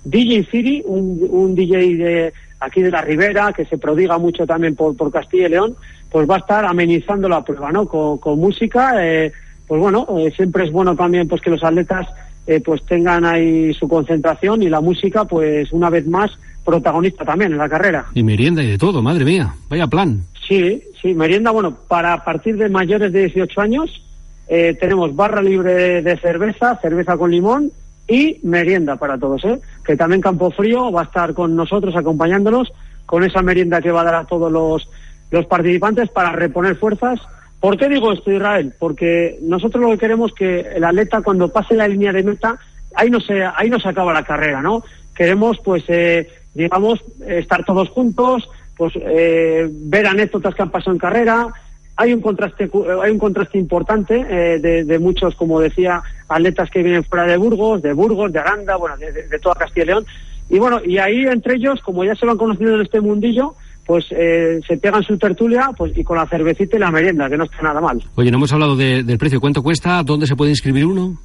DJ 0.04 0.46
City, 0.52 0.84
un, 0.86 1.28
un 1.30 1.56
DJ 1.56 1.96
de 1.96 2.34
aquí 2.60 2.82
de 2.82 2.92
la 2.92 3.02
Ribera, 3.02 3.54
que 3.54 3.66
se 3.66 3.78
prodiga 3.78 4.18
mucho 4.18 4.46
también 4.46 4.76
por, 4.76 4.96
por 4.96 5.12
Castilla 5.12 5.48
y 5.48 5.50
León, 5.50 5.76
pues 6.10 6.30
va 6.30 6.36
a 6.36 6.40
estar 6.40 6.66
amenizando 6.66 7.28
la 7.28 7.44
prueba, 7.44 7.72
¿no? 7.72 7.88
Con, 7.88 8.18
con 8.18 8.38
música, 8.38 8.94
eh, 9.04 9.32
pues 9.72 9.80
bueno, 9.80 10.06
eh, 10.18 10.34
siempre 10.36 10.66
es 10.66 10.72
bueno 10.74 10.98
también 10.98 11.30
pues 11.30 11.42
que 11.42 11.50
los 11.50 11.64
atletas 11.64 12.06
eh, 12.46 12.60
pues 12.60 12.86
tengan 12.86 13.24
ahí 13.24 13.74
su 13.74 13.88
concentración 13.88 14.62
y 14.62 14.68
la 14.68 14.82
música, 14.82 15.24
pues 15.24 15.72
una 15.72 15.90
vez 15.90 16.06
más 16.06 16.30
protagonista 16.66 17.24
también 17.24 17.54
en 17.54 17.58
la 17.58 17.70
carrera. 17.70 18.08
Y 18.14 18.22
merienda 18.22 18.62
y 18.62 18.68
de 18.68 18.78
todo, 18.78 19.02
madre 19.02 19.24
mía, 19.24 19.56
vaya 19.70 19.88
plan. 19.88 20.26
Sí, 20.46 20.84
sí, 21.02 21.14
merienda, 21.14 21.52
bueno, 21.52 21.74
para 21.88 22.12
a 22.12 22.22
partir 22.22 22.58
de 22.58 22.68
mayores 22.68 23.14
de 23.14 23.28
18 23.28 23.62
años 23.62 24.04
eh, 24.50 24.76
tenemos 24.78 25.16
barra 25.16 25.42
libre 25.42 26.02
de 26.02 26.18
cerveza, 26.18 26.78
cerveza 26.82 27.16
con 27.16 27.32
limón 27.32 27.72
y 28.10 28.42
merienda 28.44 28.98
para 28.98 29.18
todos, 29.18 29.46
¿eh? 29.46 29.62
Que 29.86 29.96
también 29.96 30.20
Campo 30.20 30.52
Frío 30.52 30.92
va 30.92 31.04
a 31.04 31.06
estar 31.06 31.34
con 31.34 31.56
nosotros 31.56 31.96
acompañándonos 31.96 32.74
con 33.06 33.24
esa 33.24 33.42
merienda 33.42 33.82
que 33.82 33.92
va 33.92 34.02
a 34.02 34.04
dar 34.04 34.16
a 34.16 34.26
todos 34.26 34.52
los, 34.52 34.90
los 35.32 35.46
participantes 35.46 36.10
para 36.10 36.34
reponer 36.34 36.76
fuerzas. 36.76 37.22
¿Por 37.62 37.78
qué 37.78 37.88
digo 37.88 38.12
esto, 38.12 38.32
Israel? 38.32 38.74
Porque 38.78 39.38
nosotros 39.42 39.84
lo 39.84 39.92
que 39.92 40.00
queremos 40.00 40.32
es 40.32 40.38
que 40.38 40.60
el 40.76 40.84
atleta 40.84 41.22
cuando 41.22 41.48
pase 41.48 41.76
la 41.76 41.88
línea 41.88 42.12
de 42.12 42.24
meta, 42.24 42.58
ahí 42.96 43.10
no 43.10 43.22
se, 43.22 43.46
ahí 43.46 43.70
no 43.70 43.80
se 43.80 43.88
acaba 43.88 44.12
la 44.14 44.26
carrera, 44.26 44.62
¿no? 44.62 44.84
Queremos, 45.16 45.60
pues, 45.64 45.84
eh, 45.88 46.28
digamos, 46.56 47.00
estar 47.26 47.64
todos 47.64 47.90
juntos, 47.90 48.50
pues, 48.76 48.94
eh, 48.96 49.70
ver 49.72 50.08
anécdotas 50.08 50.56
que 50.56 50.64
han 50.64 50.72
pasado 50.72 50.94
en 50.94 50.98
carrera, 50.98 51.54
hay 51.98 52.14
un 52.14 52.22
contraste 52.22 52.70
hay 53.04 53.12
un 53.12 53.20
contraste 53.20 53.60
importante 53.60 54.26
eh, 54.28 54.60
de, 54.60 55.00
muchos 55.00 55.36
como 55.36 55.60
decía 55.60 56.02
atletas 56.30 56.70
que 56.72 56.82
vienen 56.82 57.04
fuera 57.04 57.26
de 57.26 57.38
Burgos 57.38 57.82
de 57.82 57.94
Burgos 57.94 58.32
de 58.32 58.40
Aranda 58.40 58.76
bueno 58.78 58.96
de, 58.98 59.40
toda 59.40 59.56
Castilla 59.56 59.84
y 59.84 59.88
León 59.88 60.06
y 60.50 60.58
bueno 60.58 60.82
y 60.84 60.98
ahí 60.98 61.26
entre 61.28 61.56
ellos 61.56 61.80
como 61.82 62.04
ya 62.04 62.16
se 62.16 62.26
van 62.26 62.38
conociendo 62.38 62.76
en 62.76 62.82
este 62.82 63.02
mundillo 63.02 63.56
pues 63.92 64.06
eh, 64.12 64.62
se 64.66 64.78
pegan 64.78 65.04
su 65.04 65.18
tertulia 65.18 65.72
pues 65.78 65.92
y 65.98 66.02
con 66.06 66.16
la 66.16 66.26
cervecita 66.26 66.78
y 66.78 66.80
la 66.80 66.92
merienda 66.92 67.30
que 67.30 67.36
no 67.36 67.44
está 67.44 67.62
nada 67.62 67.82
mal 67.82 68.02
oye 68.16 68.32
no 68.32 68.38
hemos 68.38 68.54
hablado 68.54 68.78
del 68.78 69.18
precio 69.18 69.42
cuánto 69.42 69.62
cuesta 69.62 70.02
dónde 70.02 70.28
se 70.28 70.38
puede 70.38 70.52
inscribir 70.52 70.86
uno 70.86 71.20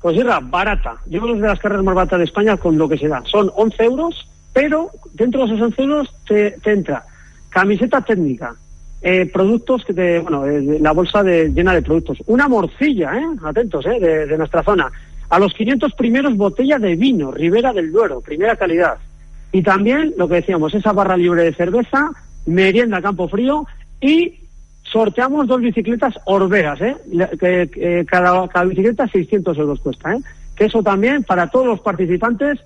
pues 0.00 0.16
era 0.16 0.38
barata 0.38 0.98
yo 1.06 1.20
creo 1.20 1.32
que 1.32 1.38
es 1.38 1.42
de 1.42 1.48
las 1.48 1.58
carreras 1.58 1.82
más 1.82 1.96
baratas 1.96 2.20
de 2.20 2.26
España 2.26 2.56
con 2.56 2.78
lo 2.78 2.88
que 2.88 2.98
se 2.98 3.08
da 3.08 3.24
son 3.24 3.50
11 3.56 3.82
euros 3.82 4.28
pero 4.52 4.90
dentro 5.14 5.40
de 5.40 5.46
esos 5.46 5.60
11 5.60 5.82
euros 5.82 6.14
te, 6.24 6.52
te 6.62 6.70
entra 6.70 7.02
camiseta 7.48 8.00
técnica 8.00 8.54
eh, 9.02 9.26
productos 9.26 9.84
que 9.84 9.92
de, 9.92 10.20
bueno, 10.20 10.42
de, 10.42 10.78
la 10.78 10.92
bolsa 10.92 11.24
de, 11.24 11.48
llena 11.48 11.72
de 11.72 11.80
productos. 11.80 12.18
Una 12.26 12.48
morcilla, 12.48 13.18
¿eh? 13.18 13.24
atentos, 13.42 13.86
¿eh? 13.86 13.98
de, 13.98 14.26
de, 14.26 14.36
nuestra 14.36 14.62
zona. 14.62 14.92
A 15.30 15.38
los 15.38 15.54
500 15.54 15.94
primeros 15.94 16.36
botella 16.36 16.78
de 16.78 16.96
vino, 16.96 17.30
Ribera 17.30 17.72
del 17.72 17.90
Duero, 17.90 18.20
primera 18.20 18.56
calidad. 18.56 18.98
Y 19.52 19.62
también, 19.62 20.14
lo 20.16 20.28
que 20.28 20.36
decíamos, 20.36 20.74
esa 20.74 20.92
barra 20.92 21.16
libre 21.16 21.44
de 21.44 21.54
cerveza, 21.54 22.10
merienda 22.46 23.02
Campo 23.02 23.28
Frío 23.28 23.66
y 24.00 24.40
sorteamos 24.82 25.46
dos 25.46 25.60
bicicletas 25.60 26.14
Orbeas, 26.24 26.80
¿eh? 26.80 26.96
que, 27.38 28.04
cada, 28.08 28.46
bicicleta 28.64 29.08
600 29.08 29.56
euros 29.58 29.80
cuesta. 29.80 30.14
¿eh? 30.14 30.20
Que 30.56 30.66
eso 30.66 30.82
también, 30.82 31.22
para 31.24 31.48
todos 31.48 31.66
los 31.66 31.80
participantes, 31.80 32.58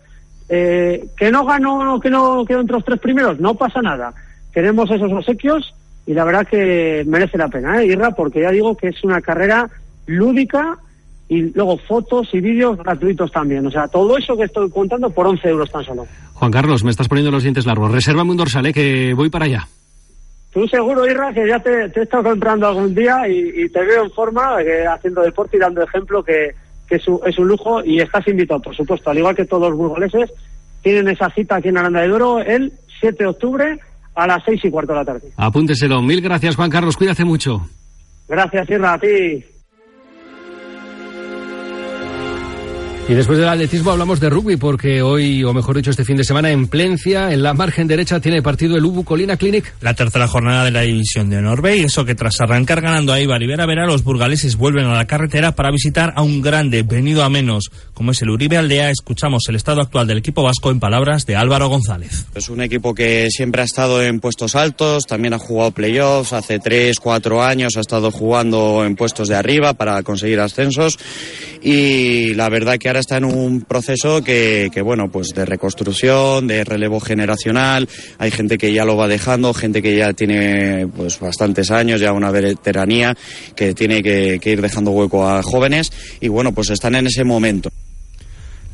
eh, 0.49 1.07
que 1.17 1.31
no 1.31 1.45
ganó, 1.45 1.99
que 2.01 2.11
no 2.11 2.45
quedó 2.45 2.61
entre 2.61 2.77
los 2.77 2.85
tres 2.85 3.01
primeros, 3.01 3.41
no 3.41 3.55
pasa 3.55 3.81
nada. 3.81 4.15
Queremos 4.53 4.91
esos 4.91 5.13
obsequios 5.13 5.75
y 6.07 6.13
la 6.13 6.25
verdad 6.25 6.47
que 6.47 7.05
merece 7.07 7.39
la 7.39 7.49
pena, 7.49 7.83
¿eh, 7.83 7.87
Irra? 7.87 8.11
Porque 8.11 8.43
ya 8.43 8.51
digo 8.51 8.77
que 8.77 8.89
es 8.89 9.05
una 9.05 9.21
carrera 9.21 9.71
lúdica 10.07 10.79
y 11.29 11.43
luego 11.55 11.79
fotos 11.79 12.29
y 12.33 12.41
vídeos 12.41 12.77
gratuitos 12.79 13.31
también. 13.33 13.67
O 13.67 13.71
sea, 13.71 13.89
todo 13.89 14.17
eso 14.19 14.37
que 14.37 14.45
estoy 14.45 14.71
contando 14.71 15.11
por 15.11 15.27
11 15.27 15.49
euros 15.49 15.71
tan 15.71 15.85
solo. 15.85 16.07
Juan 16.35 16.51
Carlos, 16.51 16.85
me 16.85 16.91
estás 16.91 17.09
poniendo 17.09 17.31
los 17.31 17.43
dientes 17.43 17.67
largos. 17.67 17.91
Resérvame 17.91 18.31
un 18.31 18.37
dorsal, 18.37 18.67
¿eh? 18.67 18.73
que 18.73 19.15
voy 19.15 19.31
para 19.31 19.47
allá. 19.47 19.69
Tú 20.53 20.69
seguro, 20.69 21.05
Irra, 21.11 21.33
que 21.33 21.49
ya 21.49 21.59
te, 21.59 21.89
te 21.89 22.01
he 22.01 22.03
estado 22.05 22.23
comprando 22.23 22.69
algún 22.69 22.95
día 22.95 23.27
y, 23.29 23.65
y 23.65 23.69
te 23.69 23.81
veo 23.85 24.05
en 24.05 24.11
forma, 24.13 24.59
que 24.63 24.87
haciendo 24.87 25.23
deporte 25.23 25.57
y 25.57 25.61
dando 25.61 25.83
ejemplo 25.83 26.23
que, 26.23 26.51
que 26.87 26.97
es, 26.97 27.09
un, 27.09 27.19
es 27.27 27.37
un 27.39 27.49
lujo 27.49 27.85
y 27.85 28.01
estás 28.01 28.27
invitado, 28.29 28.61
por 28.61 28.77
supuesto, 28.77 29.11
al 29.11 29.19
igual 29.19 29.35
que 29.35 29.47
todos 29.47 29.71
los 29.71 29.77
burgoleses, 29.77 30.31
tienen 30.83 31.09
esa 31.09 31.29
cita 31.31 31.57
aquí 31.57 31.69
en 31.69 31.79
Aranda 31.79 32.03
de 32.03 32.09
Duero 32.09 32.39
el 32.39 32.73
7 33.01 33.17
de 33.25 33.27
octubre 33.27 33.81
a 34.15 34.27
las 34.27 34.45
seis 34.45 34.61
y 34.65 34.71
cuarto 34.71 34.93
de 34.93 34.99
la 34.99 35.05
tarde. 35.05 35.33
Apúnteselo. 35.37 36.01
Mil 36.03 36.21
gracias, 36.21 36.55
Juan 36.55 36.71
Carlos. 36.71 36.97
Cuídate 36.97 37.25
mucho. 37.25 37.67
Gracias, 38.29 38.67
Sierra, 38.67 38.95
a 38.95 38.99
ti. 38.99 39.45
Y 43.07 43.13
después 43.13 43.39
del 43.39 43.49
atletismo 43.49 43.91
hablamos 43.91 44.19
de 44.19 44.31
rugby 44.31 44.57
porque 44.57 45.03
hoy, 45.03 45.45
o 45.45 45.53
mejor 45.53 45.77
dicho, 45.77 45.91
este 45.91 46.07
fin 46.07 46.17
de 46.17 46.25
semana 46.25 46.51
en 46.51 46.69
Plencia, 46.69 47.33
en 47.35 47.43
la 47.43 47.53
margen 47.53 47.87
derecha, 47.87 48.19
tiene 48.19 48.41
partido 48.41 48.79
el 48.79 48.85
Ubu 48.85 49.05
Colina 49.05 49.37
Clinic. 49.37 49.75
La 49.83 49.93
tercera 49.93 50.27
jornada 50.27 50.65
de 50.65 50.71
la 50.71 50.81
división 50.81 51.29
de 51.29 51.43
Norbe 51.43 51.77
y 51.77 51.81
eso 51.83 52.07
que 52.07 52.15
tras 52.15 52.41
arrancar 52.41 52.81
ganando 52.81 53.13
a 53.13 53.21
Ibar 53.21 53.43
y 53.43 53.47
Vera 53.47 53.67
Vera, 53.67 53.85
los 53.85 54.05
burgaleses 54.05 54.57
vuelven 54.57 54.87
a 54.87 54.95
la 54.95 55.05
carretera 55.05 55.53
para 55.53 55.71
visitar 55.71 56.15
a 56.17 56.23
un 56.23 56.41
grande 56.41 56.83
venido 56.83 57.25
a 57.25 57.29
menos, 57.29 57.71
como 57.93 58.13
es 58.13 58.23
el 58.23 58.31
Uribe 58.31 58.57
Aldea. 58.57 58.89
Escuchamos 58.89 59.43
el 59.51 59.57
estado 59.57 59.83
actual 59.83 60.07
del 60.07 60.19
equipo 60.19 60.43
vasco 60.43 60.71
en 60.71 60.81
palabras 60.81 61.27
de 61.27 61.37
Álvaro 61.37 61.69
González. 61.69 62.25
Es 62.35 62.49
un 62.49 62.63
equipo 62.63 62.95
que 62.95 63.29
siempre 63.31 63.61
ha 63.61 63.67
estado 63.67 64.03
en 64.03 64.19
puestos 64.19 64.55
altos, 64.55 65.05
también 65.05 65.35
ha 65.35 65.39
jugado 65.39 65.73
playoffs, 65.73 66.33
hace 66.33 66.59
tres, 66.59 67.01
cuatro 67.01 67.43
años 67.43 67.77
ha 67.77 67.81
estado 67.81 68.11
jugando 68.11 68.83
en 68.83 68.97
puestos 68.97 69.29
de 69.29 69.37
arriba 69.37 69.75
para 69.75 70.03
conseguir 70.03 70.41
ascensos 70.41 70.99
y 71.61 72.33
la 72.35 72.49
verdad 72.49 72.79
que 72.79 72.94
está 73.01 73.17
en 73.17 73.25
un 73.25 73.63
proceso 73.63 74.23
que, 74.23 74.71
que, 74.73 74.83
bueno, 74.83 75.11
pues 75.11 75.29
de 75.35 75.45
reconstrucción, 75.45 76.47
de 76.47 76.65
relevo 76.65 77.01
generacional. 77.01 77.89
Hay 78.19 78.31
gente 78.31 78.59
que 78.59 78.73
ya 78.73 78.85
lo 78.85 78.97
va 78.97 79.09
dejando, 79.09 79.55
gente 79.55 79.83
que 79.83 79.97
ya 79.97 80.13
tiene 80.13 80.87
pues 80.95 81.19
bastantes 81.21 81.71
años, 81.71 82.01
ya 82.01 82.13
una 82.13 82.31
veteranía, 82.31 83.17
que 83.55 83.75
tiene 83.75 84.03
que, 84.03 84.39
que 84.41 84.51
ir 84.51 84.63
dejando 84.63 84.91
hueco 84.91 85.29
a 85.29 85.43
jóvenes 85.43 85.93
y 86.21 86.29
bueno, 86.29 86.53
pues 86.53 86.71
están 86.71 86.95
en 86.95 87.07
ese 87.07 87.25
momento. 87.25 87.71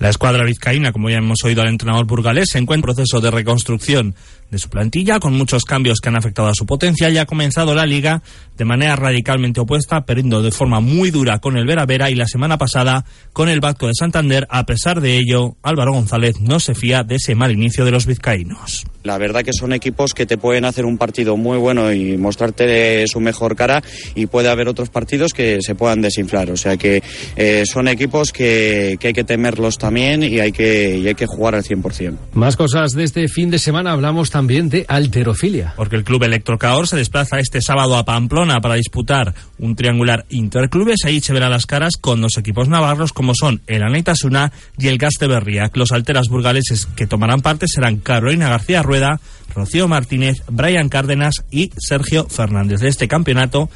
La 0.00 0.08
escuadra 0.08 0.44
vizcaína, 0.44 0.92
como 0.92 1.10
ya 1.10 1.18
hemos 1.18 1.44
oído 1.44 1.60
al 1.60 1.68
entrenador 1.68 2.06
burgalés, 2.06 2.48
se 2.50 2.58
encuentra 2.58 2.90
en 2.90 2.96
proceso 2.96 3.20
de 3.20 3.30
reconstrucción 3.30 4.14
de 4.50 4.58
su 4.58 4.68
plantilla, 4.68 5.20
con 5.20 5.32
muchos 5.34 5.64
cambios 5.64 6.00
que 6.00 6.08
han 6.08 6.16
afectado 6.16 6.48
a 6.48 6.54
su 6.54 6.66
potencial 6.66 7.12
y 7.12 7.18
ha 7.18 7.26
comenzado 7.26 7.74
la 7.74 7.86
liga 7.86 8.22
de 8.56 8.64
manera 8.64 8.96
radicalmente 8.96 9.60
opuesta, 9.60 10.04
perdiendo 10.04 10.42
de 10.42 10.50
forma 10.50 10.80
muy 10.80 11.10
dura 11.10 11.38
con 11.38 11.56
el 11.56 11.66
Vera 11.66 11.86
Vera 11.86 12.10
y 12.10 12.14
la 12.14 12.26
semana 12.26 12.58
pasada 12.58 13.06
con 13.32 13.48
el 13.48 13.60
Vasco 13.60 13.86
de 13.86 13.94
Santander. 13.94 14.46
A 14.50 14.66
pesar 14.66 15.00
de 15.00 15.16
ello, 15.16 15.56
Álvaro 15.62 15.92
González 15.92 16.40
no 16.40 16.60
se 16.60 16.74
fía 16.74 17.02
de 17.02 17.14
ese 17.14 17.34
mal 17.34 17.52
inicio 17.52 17.84
de 17.84 17.90
los 17.90 18.04
vizcaínos. 18.04 18.84
La 19.02 19.16
verdad 19.16 19.42
que 19.42 19.54
son 19.54 19.72
equipos 19.72 20.12
que 20.12 20.26
te 20.26 20.36
pueden 20.36 20.66
hacer 20.66 20.84
un 20.84 20.98
partido 20.98 21.38
muy 21.38 21.56
bueno 21.56 21.90
y 21.90 22.18
mostrarte 22.18 23.06
su 23.06 23.18
mejor 23.20 23.56
cara 23.56 23.82
y 24.14 24.26
puede 24.26 24.50
haber 24.50 24.68
otros 24.68 24.90
partidos 24.90 25.32
que 25.32 25.62
se 25.62 25.74
puedan 25.74 26.02
desinflar. 26.02 26.50
O 26.50 26.56
sea 26.58 26.76
que 26.76 27.02
eh, 27.36 27.62
son 27.64 27.88
equipos 27.88 28.30
que, 28.30 28.98
que, 29.00 29.08
hay 29.08 29.12
que 29.14 29.24
temerlos 29.24 29.78
también 29.78 30.22
y 30.22 30.38
hay 30.40 30.52
que, 30.52 30.98
y 30.98 31.08
hay 31.08 31.14
que 31.14 31.24
jugar 31.24 31.54
al 31.54 31.62
100%. 31.62 32.14
Más 32.34 32.56
cosas 32.56 32.90
de 32.90 33.04
este 33.04 33.26
fin 33.28 33.50
de 33.50 33.58
semana. 33.58 33.92
Hablamos 33.92 34.28
también 34.30 34.39
de 34.46 34.86
alterofilia. 34.88 35.74
Porque 35.76 35.96
el 35.96 36.04
club 36.04 36.24
Electrocaor 36.24 36.86
se 36.86 36.96
desplaza 36.96 37.38
este 37.38 37.60
sábado 37.60 37.96
a 37.96 38.04
Pamplona 38.04 38.60
para 38.60 38.74
disputar 38.74 39.34
un 39.58 39.76
triangular 39.76 40.24
interclubes. 40.30 41.04
Ahí 41.04 41.20
se 41.20 41.32
verán 41.32 41.50
las 41.50 41.66
caras 41.66 41.96
con 42.00 42.20
los 42.20 42.36
equipos 42.38 42.68
navarros 42.68 43.12
como 43.12 43.32
son 43.34 43.60
el 43.66 43.82
Anaitasuna 43.82 44.52
y 44.78 44.88
el 44.88 44.98
Gaste 44.98 45.26
Berriac. 45.26 45.76
Los 45.76 45.92
alteras 45.92 46.28
burgaleses 46.28 46.86
que 46.86 47.06
tomarán 47.06 47.42
parte 47.42 47.66
serán 47.68 47.98
Carolina 47.98 48.48
García 48.48 48.82
Rueda, 48.82 49.20
Rocío 49.54 49.88
Martínez, 49.88 50.42
Brian 50.48 50.88
Cárdenas 50.88 51.44
y 51.50 51.70
Sergio 51.76 52.28
Fernández. 52.28 52.80
De 52.80 52.88
este 52.88 53.08
campeonato 53.08 53.68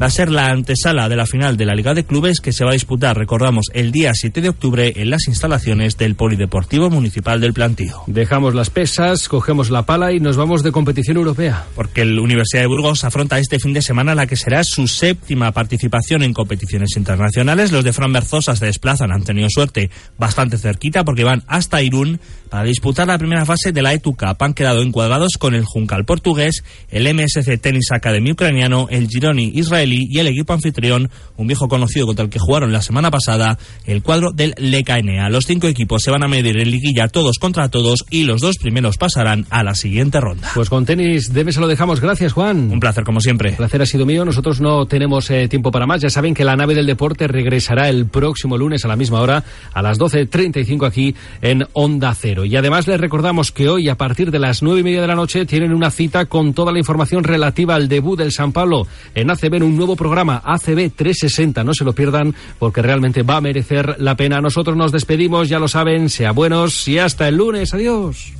va 0.00 0.06
a 0.06 0.10
ser 0.10 0.30
la 0.30 0.46
antesala 0.46 1.08
de 1.08 1.16
la 1.16 1.26
final 1.26 1.56
de 1.56 1.66
la 1.66 1.74
Liga 1.74 1.94
de 1.94 2.04
Clubes 2.04 2.40
que 2.40 2.52
se 2.52 2.64
va 2.64 2.70
a 2.70 2.74
disputar, 2.74 3.16
recordamos, 3.16 3.66
el 3.74 3.92
día 3.92 4.12
7 4.14 4.40
de 4.40 4.48
octubre 4.48 4.92
en 4.96 5.10
las 5.10 5.28
instalaciones 5.28 5.96
del 5.98 6.14
Polideportivo 6.14 6.90
Municipal 6.90 7.40
del 7.40 7.52
Plantío. 7.52 8.02
Dejamos 8.06 8.54
las 8.54 8.70
pesas, 8.70 9.28
cogemos 9.28 9.70
la 9.70 9.82
pala 9.82 10.12
y 10.12 10.20
nos 10.20 10.36
vamos 10.36 10.62
de 10.62 10.72
competición 10.72 11.16
europea. 11.16 11.64
Porque 11.74 12.04
la 12.04 12.20
Universidad 12.20 12.62
de 12.62 12.68
Burgos 12.68 13.04
afronta 13.04 13.38
este 13.38 13.58
fin 13.58 13.72
de 13.72 13.82
semana 13.82 14.14
la 14.14 14.26
que 14.26 14.36
será 14.36 14.62
su 14.64 14.86
séptima 14.86 15.52
participación 15.52 16.22
en 16.22 16.32
competiciones 16.32 16.96
internacionales. 16.96 17.72
Los 17.72 17.84
de 17.84 17.92
Fran 17.92 18.12
Berzosa 18.12 18.56
se 18.56 18.66
desplazan, 18.66 19.12
han 19.12 19.24
tenido 19.24 19.48
suerte 19.50 19.90
bastante 20.18 20.58
cerquita 20.58 21.04
porque 21.04 21.24
van 21.24 21.42
hasta 21.46 21.82
Irún 21.82 22.20
para 22.52 22.64
disputar 22.64 23.06
la 23.06 23.16
primera 23.16 23.46
fase 23.46 23.72
de 23.72 23.80
la 23.80 23.94
ETU 23.94 24.14
Cup. 24.14 24.36
Han 24.40 24.52
quedado 24.52 24.82
encuadrados 24.82 25.38
con 25.38 25.54
el 25.54 25.64
Juncal 25.64 26.04
portugués, 26.04 26.62
el 26.90 27.04
MSC 27.14 27.58
Tennis 27.58 27.90
Academy 27.92 28.32
ucraniano, 28.32 28.88
el 28.90 29.08
Gironi 29.08 29.52
israelí 29.54 30.06
y 30.10 30.18
el 30.18 30.26
equipo 30.26 30.52
anfitrión, 30.52 31.08
un 31.38 31.46
viejo 31.46 31.66
conocido 31.66 32.04
contra 32.04 32.26
el 32.26 32.30
que 32.30 32.38
jugaron 32.38 32.70
la 32.70 32.82
semana 32.82 33.10
pasada, 33.10 33.58
el 33.86 34.02
cuadro 34.02 34.32
del 34.32 34.54
LKNA. 34.58 35.30
Los 35.30 35.46
cinco 35.46 35.66
equipos 35.66 36.02
se 36.02 36.10
van 36.10 36.24
a 36.24 36.28
medir 36.28 36.58
en 36.58 36.70
liguilla 36.70 37.08
todos 37.08 37.38
contra 37.38 37.70
todos 37.70 38.04
y 38.10 38.24
los 38.24 38.42
dos 38.42 38.58
primeros 38.58 38.98
pasarán 38.98 39.46
a 39.48 39.62
la 39.62 39.74
siguiente 39.74 40.20
ronda. 40.20 40.50
Pues 40.54 40.68
con 40.68 40.84
tenis 40.84 41.32
debe 41.32 41.52
se 41.52 41.60
lo 41.60 41.66
dejamos. 41.66 42.00
Gracias, 42.02 42.34
Juan. 42.34 42.70
Un 42.70 42.80
placer, 42.80 43.02
como 43.02 43.22
siempre. 43.22 43.48
El 43.48 43.56
placer 43.56 43.80
ha 43.80 43.86
sido 43.86 44.04
mío. 44.04 44.26
Nosotros 44.26 44.60
no 44.60 44.84
tenemos 44.84 45.30
eh, 45.30 45.48
tiempo 45.48 45.70
para 45.70 45.86
más. 45.86 46.02
Ya 46.02 46.10
saben 46.10 46.34
que 46.34 46.44
la 46.44 46.54
nave 46.54 46.74
del 46.74 46.84
deporte 46.84 47.28
regresará 47.28 47.88
el 47.88 48.04
próximo 48.04 48.58
lunes 48.58 48.84
a 48.84 48.88
la 48.88 48.96
misma 48.96 49.22
hora, 49.22 49.42
a 49.72 49.80
las 49.80 49.98
12.35 49.98 50.86
aquí 50.86 51.14
en 51.40 51.66
Onda 51.72 52.14
Cero. 52.14 52.41
Y 52.44 52.56
además 52.56 52.86
les 52.86 53.00
recordamos 53.00 53.52
que 53.52 53.68
hoy, 53.68 53.88
a 53.88 53.96
partir 53.96 54.30
de 54.30 54.38
las 54.38 54.62
nueve 54.62 54.80
y 54.80 54.84
media 54.84 55.00
de 55.00 55.06
la 55.06 55.14
noche, 55.14 55.46
tienen 55.46 55.72
una 55.72 55.90
cita 55.90 56.26
con 56.26 56.54
toda 56.54 56.72
la 56.72 56.78
información 56.78 57.24
relativa 57.24 57.74
al 57.74 57.88
debut 57.88 58.18
del 58.18 58.32
San 58.32 58.52
Pablo 58.52 58.86
en 59.14 59.30
ACB 59.30 59.54
en 59.54 59.62
un 59.62 59.76
nuevo 59.76 59.96
programa, 59.96 60.42
ACB 60.44 60.90
360. 60.94 61.64
No 61.64 61.74
se 61.74 61.84
lo 61.84 61.92
pierdan 61.92 62.34
porque 62.58 62.82
realmente 62.82 63.22
va 63.22 63.36
a 63.36 63.40
merecer 63.40 63.96
la 63.98 64.16
pena. 64.16 64.40
Nosotros 64.40 64.76
nos 64.76 64.92
despedimos, 64.92 65.48
ya 65.48 65.58
lo 65.58 65.68
saben, 65.68 66.08
sea 66.08 66.32
buenos 66.32 66.86
y 66.88 66.98
hasta 66.98 67.28
el 67.28 67.36
lunes. 67.36 67.74
Adiós. 67.74 68.32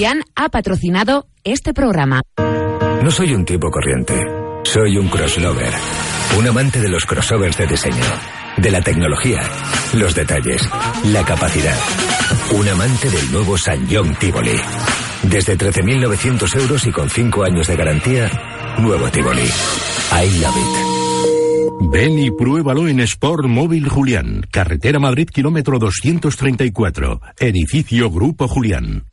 Julián 0.00 0.22
ha 0.34 0.48
patrocinado 0.48 1.26
este 1.44 1.74
programa. 1.74 2.22
No 3.02 3.10
soy 3.10 3.34
un 3.34 3.44
tipo 3.44 3.70
corriente. 3.70 4.14
Soy 4.64 4.96
un 4.96 5.08
crosslover. 5.08 5.74
Un 6.38 6.48
amante 6.48 6.80
de 6.80 6.88
los 6.88 7.04
crossovers 7.04 7.58
de 7.58 7.66
diseño. 7.66 8.06
De 8.56 8.70
la 8.70 8.80
tecnología. 8.80 9.42
Los 9.92 10.14
detalles. 10.14 10.66
La 11.12 11.22
capacidad. 11.22 11.76
Un 12.58 12.66
amante 12.68 13.10
del 13.10 13.30
nuevo 13.30 13.58
San 13.58 13.86
John 13.90 14.16
Tivoli. 14.18 14.56
Desde 15.24 15.58
13.900 15.58 16.60
euros 16.62 16.86
y 16.86 16.92
con 16.92 17.10
5 17.10 17.44
años 17.44 17.66
de 17.66 17.76
garantía. 17.76 18.30
Nuevo 18.78 19.06
Tivoli. 19.10 19.42
I 19.42 20.40
love 20.40 20.56
it. 20.56 21.90
Ven 21.92 22.18
y 22.18 22.30
pruébalo 22.30 22.88
en 22.88 23.00
Sport 23.00 23.44
Móvil 23.48 23.86
Julián, 23.90 24.46
carretera 24.50 24.98
Madrid 24.98 25.28
kilómetro 25.28 25.78
234, 25.78 27.20
edificio 27.38 28.10
Grupo 28.10 28.48
Julián. 28.48 29.09